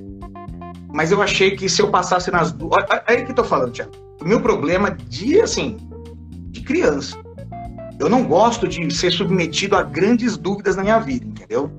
[0.93, 2.83] Mas eu achei que se eu passasse nas duas.
[3.07, 3.91] Aí que eu tô falando, Tiago.
[4.21, 5.77] O meu problema de, assim,
[6.49, 7.17] de criança.
[7.99, 11.71] Eu não gosto de ser submetido a grandes dúvidas na minha vida, entendeu?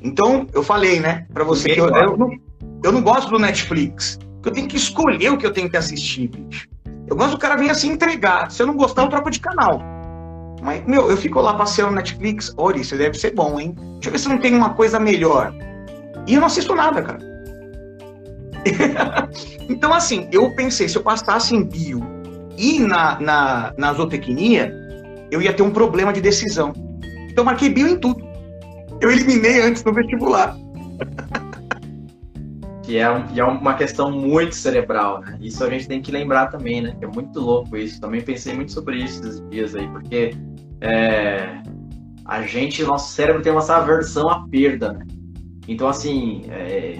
[0.00, 2.30] Então, eu falei, né, pra você que eu, eu, não,
[2.82, 4.18] eu não gosto do Netflix.
[4.44, 6.68] Eu tenho que escolher o que eu tenho que assistir, bicho.
[7.06, 8.50] Eu gosto do cara vir assim entregar.
[8.50, 9.80] Se eu não gostar, eu troco de canal.
[10.62, 13.74] Mas, meu, eu fico lá passeando no Netflix, olha, isso deve ser bom, hein?
[13.94, 15.52] Deixa eu ver se não tem uma coisa melhor.
[16.26, 17.18] E eu não assisto nada, cara.
[19.68, 22.00] então, assim, eu pensei, se eu passasse em bio
[22.56, 24.72] e na, na, na zootecnia,
[25.30, 26.72] eu ia ter um problema de decisão.
[27.28, 28.24] Então, marquei bio em tudo.
[29.00, 30.56] Eu eliminei antes no vestibular.
[32.82, 35.38] que é, um, que é uma questão muito cerebral, né?
[35.40, 36.94] Isso a gente tem que lembrar também, né?
[36.98, 38.00] Que é muito louco isso.
[38.00, 40.34] Também pensei muito sobre isso esses dias aí, porque
[40.80, 41.62] é,
[42.24, 45.06] a gente, nosso cérebro tem uma aversão à perda, né?
[45.68, 46.96] Então, assim, é,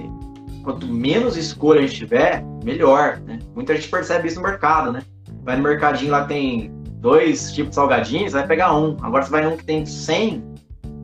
[0.62, 3.40] quanto menos escolha a gente tiver, melhor, né?
[3.54, 5.02] Muita gente percebe isso no mercado, né?
[5.42, 6.70] Vai no mercadinho lá tem
[7.00, 8.96] dois tipos de salgadinhos, vai pegar um.
[9.02, 10.44] Agora você vai num que tem 100,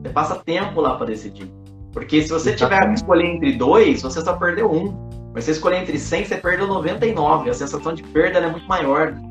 [0.01, 1.51] você passa tempo lá para decidir.
[1.91, 5.09] Porque se você tiver que escolher entre dois, você só perdeu um.
[5.33, 7.49] Mas se você escolher entre 100, você perdeu 99.
[7.49, 9.11] A sensação de perda é muito maior.
[9.11, 9.21] Né?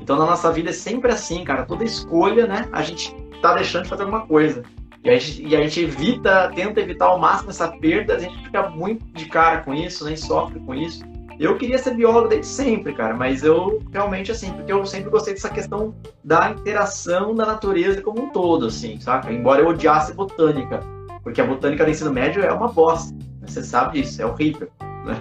[0.00, 1.64] Então na nossa vida é sempre assim, cara.
[1.64, 2.68] Toda escolha, né?
[2.72, 4.62] A gente tá deixando de fazer alguma coisa.
[5.04, 8.36] E a, gente, e a gente evita, tenta evitar ao máximo essa perda, a gente
[8.44, 11.02] fica muito de cara com isso, nem sofre com isso.
[11.40, 15.34] Eu queria ser biólogo desde sempre, cara, mas eu realmente, assim, porque eu sempre gostei
[15.34, 15.92] dessa questão
[16.22, 19.32] da interação da natureza como um todo, assim, saca?
[19.32, 20.78] Embora eu odiasse botânica,
[21.22, 23.14] porque a botânica do ensino médio é uma bosta,
[23.44, 24.68] você sabe disso, é horrível,
[25.04, 25.20] né?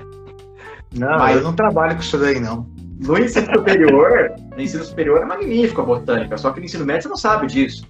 [0.94, 2.68] Não, mas eu não trabalho com isso daí, não.
[3.00, 7.04] No ensino superior, no ensino superior é magnífico a botânica, só que no ensino médio
[7.04, 7.86] você não sabe disso.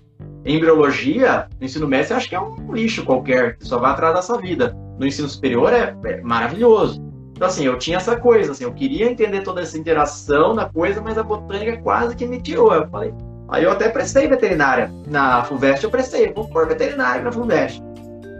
[0.45, 3.91] Em embriologia, no ensino médio você acha que é um lixo qualquer, que só vai
[3.91, 4.75] atrás da sua vida.
[4.97, 7.01] No ensino superior é, é maravilhoso.
[7.31, 11.01] Então, assim, eu tinha essa coisa, assim, eu queria entender toda essa interação da coisa,
[11.01, 12.71] mas a botânica quase que me tirou.
[12.71, 13.13] Eu falei,
[13.49, 17.81] aí eu até prestei veterinária na FUVEST, eu prestei, vou pôr veterinária na FUVEST.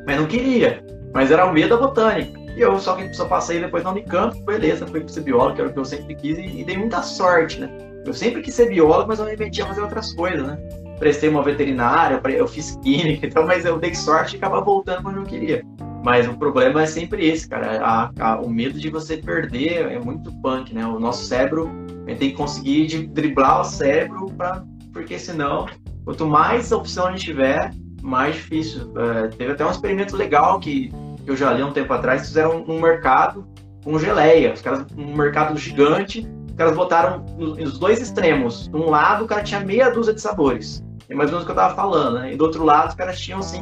[0.06, 0.84] Mas não queria,
[1.14, 2.40] mas era o medo da botânica.
[2.56, 5.74] E eu só, só passei depois na Unicamp, beleza, fui ser biólogo, que era o
[5.74, 7.70] que eu sempre quis, e, e dei muita sorte, né?
[8.06, 10.58] Eu sempre quis ser biólogo, mas eu me metia a fazer outras coisas, né?
[11.00, 15.18] Prestei uma veterinária, eu fiz química, então, mas eu dei sorte e acabava voltando quando
[15.18, 15.64] eu queria.
[16.04, 17.80] Mas o problema é sempre esse, cara.
[17.84, 20.86] A, a, o medo de você perder é muito punk, né?
[20.86, 21.70] O nosso cérebro
[22.06, 25.68] tem que conseguir driblar o cérebro, pra, porque senão,
[26.04, 27.72] quanto mais opção a gente tiver,
[28.02, 28.92] mais difícil.
[28.98, 30.92] É, teve até um experimento legal que,
[31.26, 33.48] eu já li um tempo atrás, fizeram um mercado
[33.84, 34.54] com geleia.
[34.54, 38.68] Os caras, um mercado gigante, os caras botaram nos dois extremos.
[38.68, 40.84] De um lado, o cara tinha meia dúzia de sabores.
[41.10, 42.34] É mais ou menos o que eu tava falando, né?
[42.34, 43.62] E do outro lado, os caras tinham assim,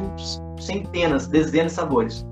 [0.58, 2.26] centenas, dezenas de sabores.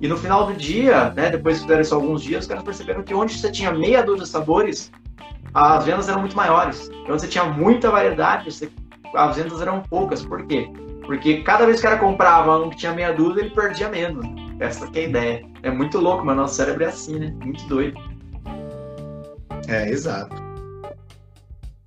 [0.00, 3.02] E no final do dia, né, depois que fizeram isso alguns dias, os caras perceberam
[3.02, 4.92] que onde você tinha meia dúzia de sabores,
[5.52, 6.88] as vendas eram muito maiores.
[7.02, 8.70] Então, você tinha muita variedade, você,
[9.14, 10.24] as vendas eram poucas.
[10.24, 10.70] Por quê?
[11.08, 14.26] Porque cada vez que o cara comprava um que tinha meia dúzia, ele perdia menos.
[14.60, 15.44] Essa que é a ideia.
[15.62, 17.34] É muito louco, mas nosso cérebro é assim, né?
[17.42, 17.98] Muito doido.
[19.66, 20.36] É, exato.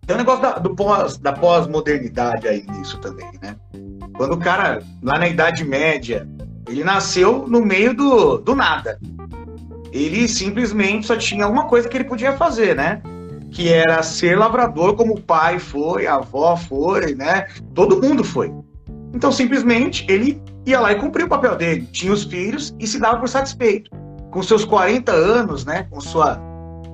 [0.08, 3.56] Tem um negócio da, do pós, da pós-modernidade aí nisso também, né?
[4.18, 6.28] Quando o cara, lá na Idade Média,
[6.68, 9.00] ele nasceu no meio do, do nada.
[9.92, 13.04] Ele simplesmente só tinha uma coisa que ele podia fazer, né?
[13.52, 17.46] Que era ser lavrador, como o pai foi, a avó foi, né?
[17.76, 18.52] Todo mundo foi.
[19.14, 21.88] Então, simplesmente, ele ia lá e cumpria o papel dele.
[21.92, 23.92] Tinha os filhos e se dava por satisfeito.
[24.32, 25.88] Com seus 40 anos, né?
[25.90, 26.40] Com sua,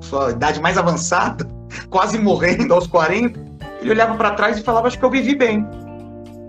[0.01, 1.47] sua idade mais avançada,
[1.89, 3.39] quase morrendo aos 40,
[3.81, 5.65] ele olhava para trás e falava: Acho que eu vivi bem.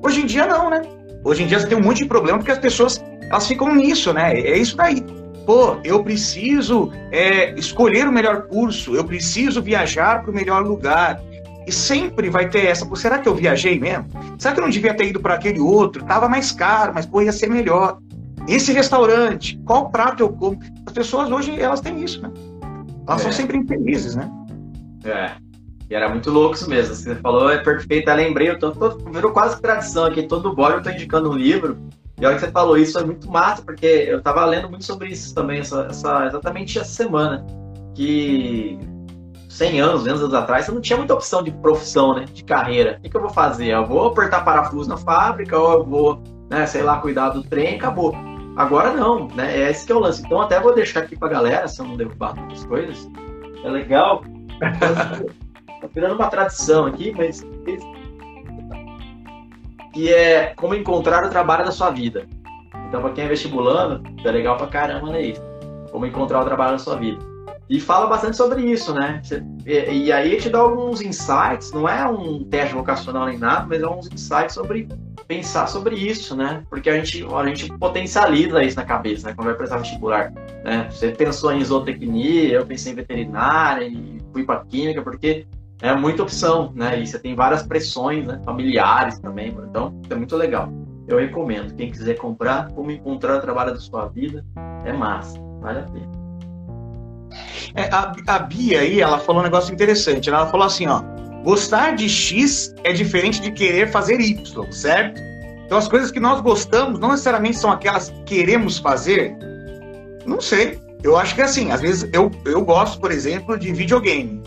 [0.03, 0.83] Hoje em dia, não, né?
[1.25, 4.13] Hoje em dia você tem um monte de problema porque as pessoas elas ficam nisso,
[4.13, 4.39] né?
[4.39, 5.05] É isso daí.
[5.45, 11.21] Pô, eu preciso é, escolher o melhor curso, eu preciso viajar para o melhor lugar.
[11.69, 14.07] E sempre vai ter essa, será que eu viajei mesmo?
[14.39, 16.03] Será que eu não devia ter ido para aquele outro?
[16.03, 17.99] Tava mais caro, mas pô, ia ser melhor.
[18.49, 20.59] Esse restaurante, qual prato eu como?
[20.87, 22.31] As pessoas hoje, elas têm isso, né?
[23.07, 23.25] Elas é.
[23.25, 24.31] são sempre infelizes, né?
[25.05, 25.33] É.
[25.91, 26.95] E era muito louco isso mesmo.
[26.95, 28.09] Você falou, é perfeito.
[28.09, 30.23] Eu lembrei, eu tô, tô, virou quase tradição aqui.
[30.23, 31.77] Todo bode eu tô indicando um livro.
[32.19, 34.87] E a hora que você falou isso é muito massa, porque eu tava lendo muito
[34.87, 37.47] sobre isso também, essa, essa, exatamente essa semana.
[37.95, 38.79] Que
[39.59, 42.27] 100 anos, 200 anos atrás, você não tinha muita opção de profissão, né?
[42.33, 42.97] De carreira.
[42.99, 43.67] O que, que eu vou fazer?
[43.67, 47.75] Eu vou apertar parafuso na fábrica, ou eu vou, né, sei lá, cuidar do trem,
[47.75, 48.15] acabou.
[48.57, 49.57] Agora não, né?
[49.57, 50.23] É esse que é o lance.
[50.25, 53.11] Então até vou deixar aqui pra galera, se eu não derrubar todas as coisas.
[53.65, 54.23] É legal.
[54.63, 57.45] tá virando uma tradição aqui, mas
[59.93, 62.29] que é como encontrar o trabalho da sua vida.
[62.89, 65.43] Então, para quem é vestibulando, é legal pra caramba isso.
[65.91, 67.38] Como encontrar o trabalho da sua vida.
[67.69, 69.21] E fala bastante sobre isso, né?
[69.67, 73.83] E, e aí te dá alguns insights, não é um teste vocacional nem nada, mas
[73.83, 74.89] é uns insights sobre
[75.27, 76.65] pensar sobre isso, né?
[76.71, 79.35] Porque a gente, a gente potencializa isso na cabeça, né?
[79.35, 80.33] Quando vai prestar vestibular,
[80.65, 80.89] né?
[80.91, 85.47] Você pensou em zootecnia, eu pensei em veterinária e fui para química, porque
[85.83, 86.99] é muita opção, né?
[86.99, 88.41] E você tem várias pressões, né?
[88.47, 90.73] Familiares também, então é muito legal.
[91.07, 91.75] Eu recomendo.
[91.75, 94.45] Quem quiser comprar, como encontrar o trabalho da sua vida,
[94.85, 96.18] é massa, vale a pena.
[97.75, 100.29] É, a, a Bia aí, ela falou um negócio interessante.
[100.29, 101.03] Ela falou assim, ó,
[101.45, 105.21] gostar de X é diferente de querer fazer Y, certo?
[105.65, 109.37] Então as coisas que nós gostamos não necessariamente são aquelas que queremos fazer.
[110.27, 110.81] Não sei.
[111.03, 114.43] Eu acho que é assim, às vezes eu, eu gosto, por exemplo, de videogame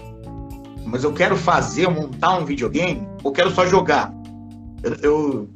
[0.91, 4.13] mas eu quero fazer, montar um videogame, ou quero só jogar?
[4.83, 5.49] Eu, eu,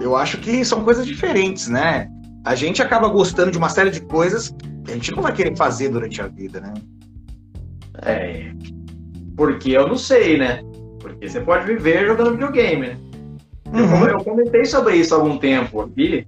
[0.00, 2.10] eu acho que são coisas diferentes, né?
[2.44, 5.56] A gente acaba gostando de uma série de coisas que a gente não vai querer
[5.56, 6.74] fazer durante a vida, né?
[8.04, 8.52] É.
[9.36, 10.62] Porque eu não sei, né?
[10.98, 12.98] Porque você pode viver jogando videogame, né?
[13.72, 14.06] Uhum.
[14.06, 16.26] Eu, eu comentei sobre isso há algum tempo aqui.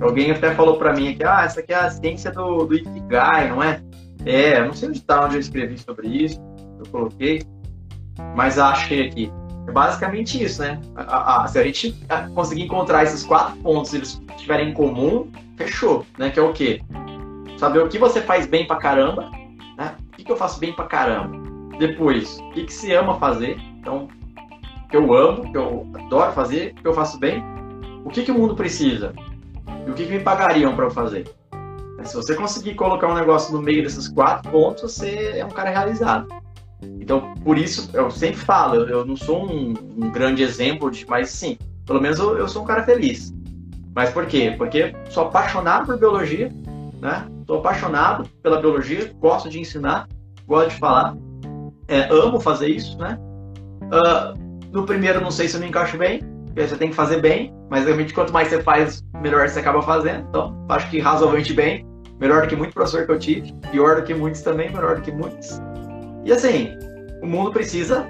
[0.00, 3.48] Alguém até falou para mim que ah, essa aqui é a ciência do, do Ikigai,
[3.48, 3.80] não é?
[4.24, 6.40] É, não sei onde tá, onde eu escrevi sobre isso.
[6.78, 7.40] Eu coloquei
[8.34, 9.30] mas achei aqui.
[9.66, 10.80] É basicamente isso, né?
[10.96, 11.96] A, a, se a gente
[12.34, 16.30] conseguir encontrar esses quatro pontos, eles estiverem em comum, fechou, né?
[16.30, 16.82] Que é o quê?
[17.58, 19.30] Saber o que você faz bem pra caramba,
[19.76, 19.94] né?
[20.12, 21.36] O que, que eu faço bem pra caramba?
[21.78, 23.56] Depois, o que, que se ama fazer?
[23.78, 24.08] Então,
[24.90, 27.42] que eu amo, que eu adoro fazer, que eu faço bem.
[28.04, 29.14] O que, que o mundo precisa?
[29.86, 31.24] E o que, que me pagariam para eu fazer?
[32.04, 35.70] Se você conseguir colocar um negócio no meio desses quatro pontos, você é um cara
[35.70, 36.26] realizado.
[37.00, 41.06] Então, por isso, eu sempre falo, eu, eu não sou um, um, grande exemplo, de,
[41.08, 43.32] mas sim, pelo menos eu, eu, sou um cara feliz.
[43.94, 44.54] Mas por quê?
[44.56, 46.50] Porque sou apaixonado por biologia,
[47.00, 47.26] né?
[47.46, 50.08] Sou apaixonado pela biologia, gosto de ensinar,
[50.46, 51.16] gosto de falar,
[51.88, 53.18] é, amo fazer isso, né?
[53.82, 57.20] Uh, no primeiro, não sei se eu me encaixo bem, porque você tem que fazer
[57.20, 60.26] bem, mas realmente quanto mais você faz, melhor você acaba fazendo.
[60.28, 61.86] Então, acho que razoavelmente bem,
[62.18, 65.02] melhor do que muito professor que eu tive, pior do que muitos também, melhor do
[65.02, 65.60] que muitos.
[66.24, 66.76] E assim,
[67.20, 68.06] o mundo precisa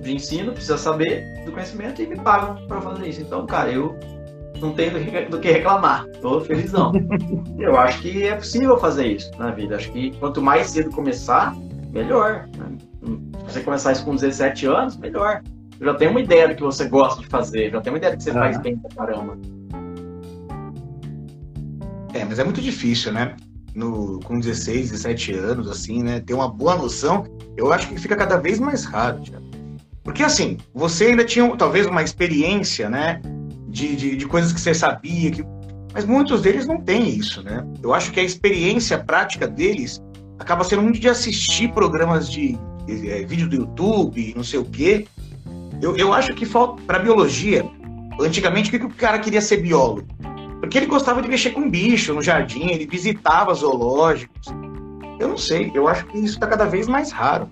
[0.00, 3.20] de ensino, precisa saber do conhecimento e me pagam para fazer isso.
[3.20, 3.98] Então, cara, eu
[4.60, 4.92] não tenho
[5.28, 6.92] do que reclamar, tô felizão.
[7.58, 9.76] eu acho que é possível fazer isso na vida.
[9.76, 11.54] Acho que quanto mais cedo começar,
[11.90, 12.48] melhor.
[12.56, 12.76] Né?
[13.46, 15.42] Se você começar isso com 17 anos, melhor.
[15.80, 18.12] Eu já tenho uma ideia do que você gosta de fazer, já tenho uma ideia
[18.12, 19.38] do que você faz bem pra caramba.
[22.12, 23.36] É, mas é muito difícil, né?
[23.78, 26.20] no, com 16, 17 anos, assim, né?
[26.20, 27.24] Ter uma boa noção,
[27.58, 29.44] eu acho que fica cada vez mais raro, Thiago.
[30.04, 33.20] Porque, assim, você ainda tinha talvez uma experiência, né?
[33.66, 35.44] De, de, de, coisas que você sabia, que...
[35.92, 37.66] mas muitos deles não têm isso, né?
[37.82, 40.00] Eu acho que a experiência prática deles
[40.38, 42.56] acaba sendo muito de assistir programas de
[42.88, 45.06] é, vídeo do YouTube, não sei o quê.
[45.82, 47.66] Eu, eu acho que falta para biologia.
[48.20, 50.06] Antigamente, o que, que o cara queria ser biólogo?
[50.60, 54.46] Porque ele gostava de mexer com bicho no jardim, ele visitava zoológicos.
[55.18, 57.48] Eu não sei, eu acho que isso está cada vez mais raro.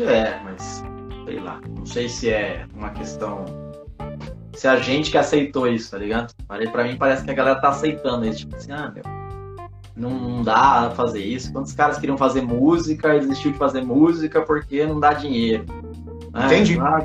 [0.00, 0.84] É, mas
[1.24, 3.44] sei lá, não sei se é uma questão.
[4.52, 6.34] Se a gente que aceitou isso, tá ligado?
[6.72, 8.40] Pra mim parece que a galera tá aceitando isso.
[8.40, 9.02] Tipo assim, ah, meu,
[9.96, 11.52] não, não dá fazer isso.
[11.52, 15.64] Quantos caras queriam fazer música e desistiu de fazer música porque não dá dinheiro?
[16.44, 16.78] Entendi.
[16.78, 17.00] Ah,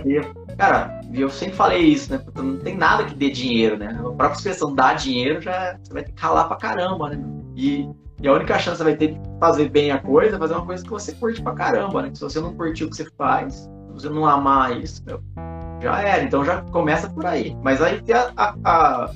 [0.58, 2.24] Cara, eu sempre falei isso, né?
[2.36, 3.98] Não tem nada que dê dinheiro, né?
[4.00, 7.24] A própria expressão dar dinheiro já você vai ter que ralar pra caramba, né?
[7.56, 7.90] E,
[8.22, 10.54] e a única chance que você vai ter de fazer bem a coisa é fazer
[10.54, 12.12] uma coisa que você curte pra caramba, né?
[12.14, 15.22] Se você não curtir o que você faz, se você não amar isso, meu,
[15.82, 16.24] já era.
[16.24, 17.56] Então já começa por aí.
[17.64, 19.12] Mas aí tem a, a, a,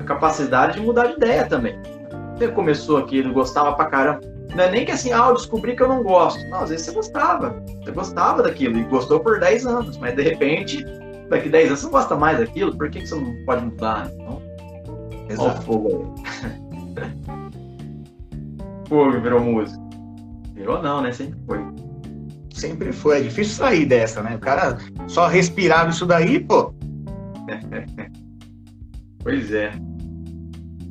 [0.00, 1.78] a capacidade de mudar de ideia também.
[2.36, 4.29] Você começou aqui, não gostava pra caramba.
[4.54, 6.42] Não é nem que assim, ah, eu descobri que eu não gosto.
[6.48, 7.62] Não, às vezes você gostava.
[7.82, 10.84] Você gostava daquilo e gostou por 10 anos, mas de repente,
[11.28, 14.10] daqui 10 anos você não gosta mais daquilo, por que, que você não pode mudar?
[14.12, 14.42] Então,
[15.28, 15.62] Exato.
[15.62, 17.10] fogo aí.
[18.88, 19.80] fogo virou música.
[20.54, 21.12] Virou não, né?
[21.12, 21.58] Sempre foi.
[22.52, 23.18] Sempre foi.
[23.18, 24.34] É difícil sair dessa, né?
[24.34, 24.76] O cara
[25.06, 26.74] só respirava isso daí, pô.
[29.22, 29.72] pois é.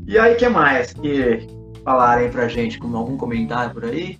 [0.07, 0.93] E aí, que mais?
[0.93, 1.45] Que
[1.89, 4.19] falarem pra gente com algum comentário por aí?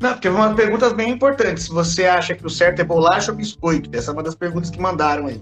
[0.00, 1.68] Não, porque umas perguntas bem importantes.
[1.68, 3.90] Você acha que o certo é bolacha ou biscoito?
[3.94, 5.38] Essa é uma das perguntas que mandaram aí.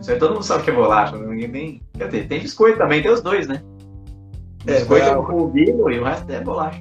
[0.00, 1.26] Isso aí todo mundo sabe que é bolacha, né?
[1.26, 1.82] ninguém nem.
[1.98, 3.60] Quer dizer, tem biscoito também, tem os dois, né?
[4.68, 6.80] É, biscoito é o polvilho e o resto é bolacha.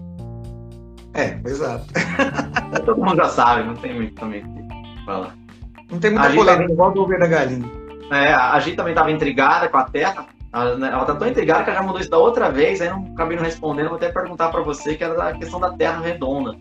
[1.16, 1.86] É, exato.
[2.86, 5.36] todo mundo já sabe, não tem muito também que falar.
[5.92, 7.68] Não tem muita polêmica, igual do ovo da galinha.
[8.12, 11.64] É, a gente também estava intrigada com a terra, ela, né, ela tá tão intrigada
[11.64, 14.10] que ela já mandou isso da outra vez, aí não acabei não respondendo, vou até
[14.10, 16.56] perguntar para você, que era a questão da terra redonda.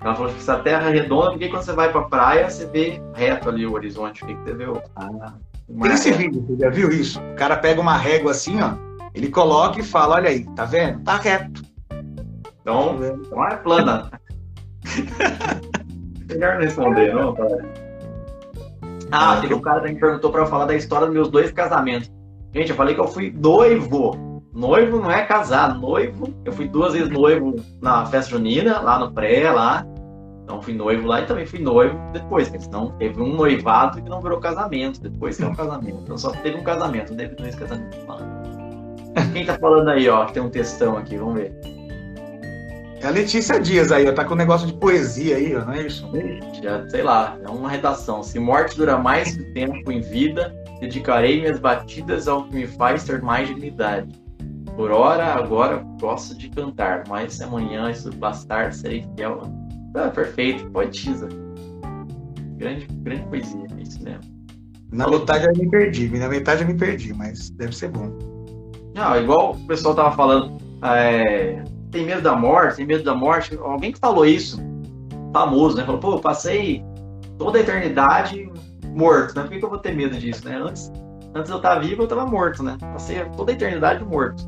[0.00, 3.02] Ela falou que essa terra é redonda, porque quando você vai pra praia, você vê
[3.14, 4.66] reto ali o horizonte, o que você vê?
[4.94, 5.34] Ah,
[5.82, 7.20] Tem esse vídeo, você já viu isso?
[7.20, 8.74] O cara pega uma régua assim, ó,
[9.12, 11.02] ele coloca e fala, olha aí, tá vendo?
[11.02, 11.62] Tá reto.
[12.60, 14.10] Então, então é plana.
[16.30, 17.72] Melhor não responder, não, cara.
[19.10, 21.50] Ah, teve um cara que me perguntou pra eu falar da história dos meus dois
[21.50, 22.10] casamentos.
[22.54, 24.42] Gente, eu falei que eu fui noivo.
[24.52, 26.32] Noivo não é casar, noivo.
[26.44, 29.84] Eu fui duas vezes noivo na festa junina, lá no pré, lá.
[30.44, 34.08] Então fui noivo lá e também fui noivo depois, porque senão teve um noivado que
[34.08, 35.98] não virou casamento, depois que é um casamento.
[36.04, 37.98] Então só teve um casamento, não teve dois casamentos.
[39.32, 41.73] Quem tá falando aí, ó, tem um textão aqui, vamos ver.
[43.04, 45.74] É a Letícia Dias aí, ó, tá com um negócio de poesia aí, ó, não
[45.74, 46.10] é isso?
[46.62, 48.22] Já, sei lá, é uma redação.
[48.22, 50.52] Se morte dura mais que tempo em vida,
[50.84, 54.12] Dedicarei minhas batidas ao que me faz ter mais dignidade.
[54.76, 59.40] Por ora, agora gosto de cantar, mas se amanhã isso bastar, serei fiel.
[59.94, 61.28] Ah, perfeito, poetisa.
[62.56, 64.20] Grande, grande poesia, é isso mesmo.
[64.92, 68.12] Na metade eu me perdi, na metade eu me perdi, mas deve ser bom.
[68.94, 71.64] Não, igual o pessoal tava falando, é,
[71.94, 73.56] tem medo da morte, tem medo da morte.
[73.62, 74.60] Alguém que falou isso,
[75.32, 75.84] famoso, né?
[75.84, 76.84] Falou, pô, eu passei
[77.38, 78.50] toda a eternidade
[78.88, 79.42] morto, né?
[79.42, 80.56] Por que, que eu vou ter medo disso, né?
[80.56, 80.92] Antes,
[81.34, 82.76] antes eu estar vivo, eu estava morto, né?
[82.80, 84.42] Passei toda a eternidade morto.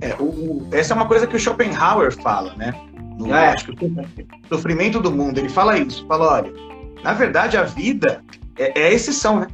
[0.00, 2.72] É, o, essa é uma coisa que o Schopenhauer fala, né?
[3.18, 3.50] No, é.
[3.50, 4.08] acho que o
[4.48, 6.06] sofrimento do mundo, ele fala isso.
[6.06, 6.52] Fala, olha,
[7.02, 8.22] na verdade a vida
[8.56, 9.48] é, é a exceção, né?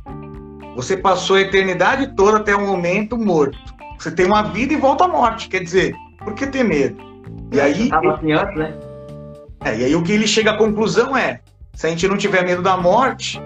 [0.76, 3.58] Você passou a eternidade toda até o momento morto.
[3.98, 5.48] Você tem uma vida e volta à morte.
[5.48, 5.94] Quer dizer,
[6.24, 7.02] por que ter medo?
[7.52, 7.90] E aí.
[7.92, 8.74] Assim antes, né?
[9.64, 11.40] É, e aí o que ele chega à conclusão é:
[11.74, 13.40] se a gente não tiver medo da morte,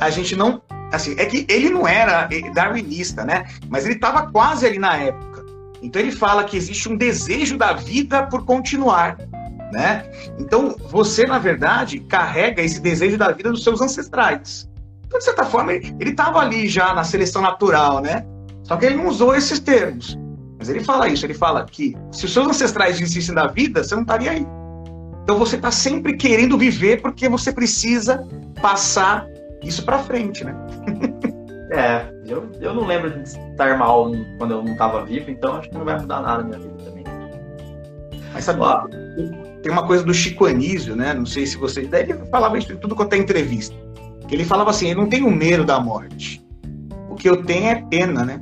[0.00, 0.62] a gente não.
[0.92, 3.46] Assim, é que ele não era darwinista, né?
[3.68, 5.44] Mas ele estava quase ali na época.
[5.82, 9.18] Então ele fala que existe um desejo da vida por continuar,
[9.72, 10.04] né?
[10.38, 14.68] Então você, na verdade, carrega esse desejo da vida dos seus ancestrais.
[15.06, 18.24] Então, de certa forma, ele estava ali já na seleção natural, né?
[18.62, 20.18] Só que ele não usou esses termos.
[20.64, 23.94] Mas ele fala isso, ele fala que se os seus ancestrais existissem da vida, você
[23.94, 24.46] não estaria aí.
[25.22, 28.26] Então você está sempre querendo viver porque você precisa
[28.62, 29.26] passar
[29.62, 30.56] isso para frente, né?
[31.70, 35.68] é, eu, eu não lembro de estar mal quando eu não estava vivo, então acho
[35.68, 37.04] que não vai mudar nada na minha vida também.
[38.32, 38.86] Mas sabe, Ó,
[39.62, 41.12] tem uma coisa do Chico Anísio, né?
[41.12, 41.82] Não sei se você.
[41.82, 43.76] Daí ele falava isso em tudo quanto é entrevista.
[44.26, 46.42] Que ele falava assim: eu não tenho medo da morte.
[47.10, 48.40] O que eu tenho é pena, né?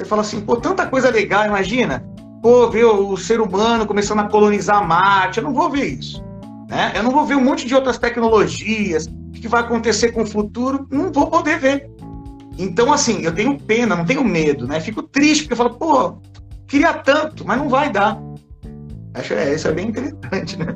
[0.00, 2.02] Você fala assim, pô, tanta coisa legal, imagina
[2.40, 5.38] pô, ver o ser humano começando a colonizar Marte.
[5.38, 6.22] Eu não vou ver isso.
[6.68, 6.92] Né?
[6.94, 9.06] Eu não vou ver um monte de outras tecnologias.
[9.06, 10.86] O que vai acontecer com o futuro?
[10.90, 11.90] Não vou poder ver.
[12.58, 14.80] Então, assim, eu tenho pena, não tenho medo, né?
[14.80, 16.18] Fico triste, porque eu falo, pô,
[16.66, 18.20] queria tanto, mas não vai dar.
[19.14, 20.74] Acho é, isso é bem interessante, né?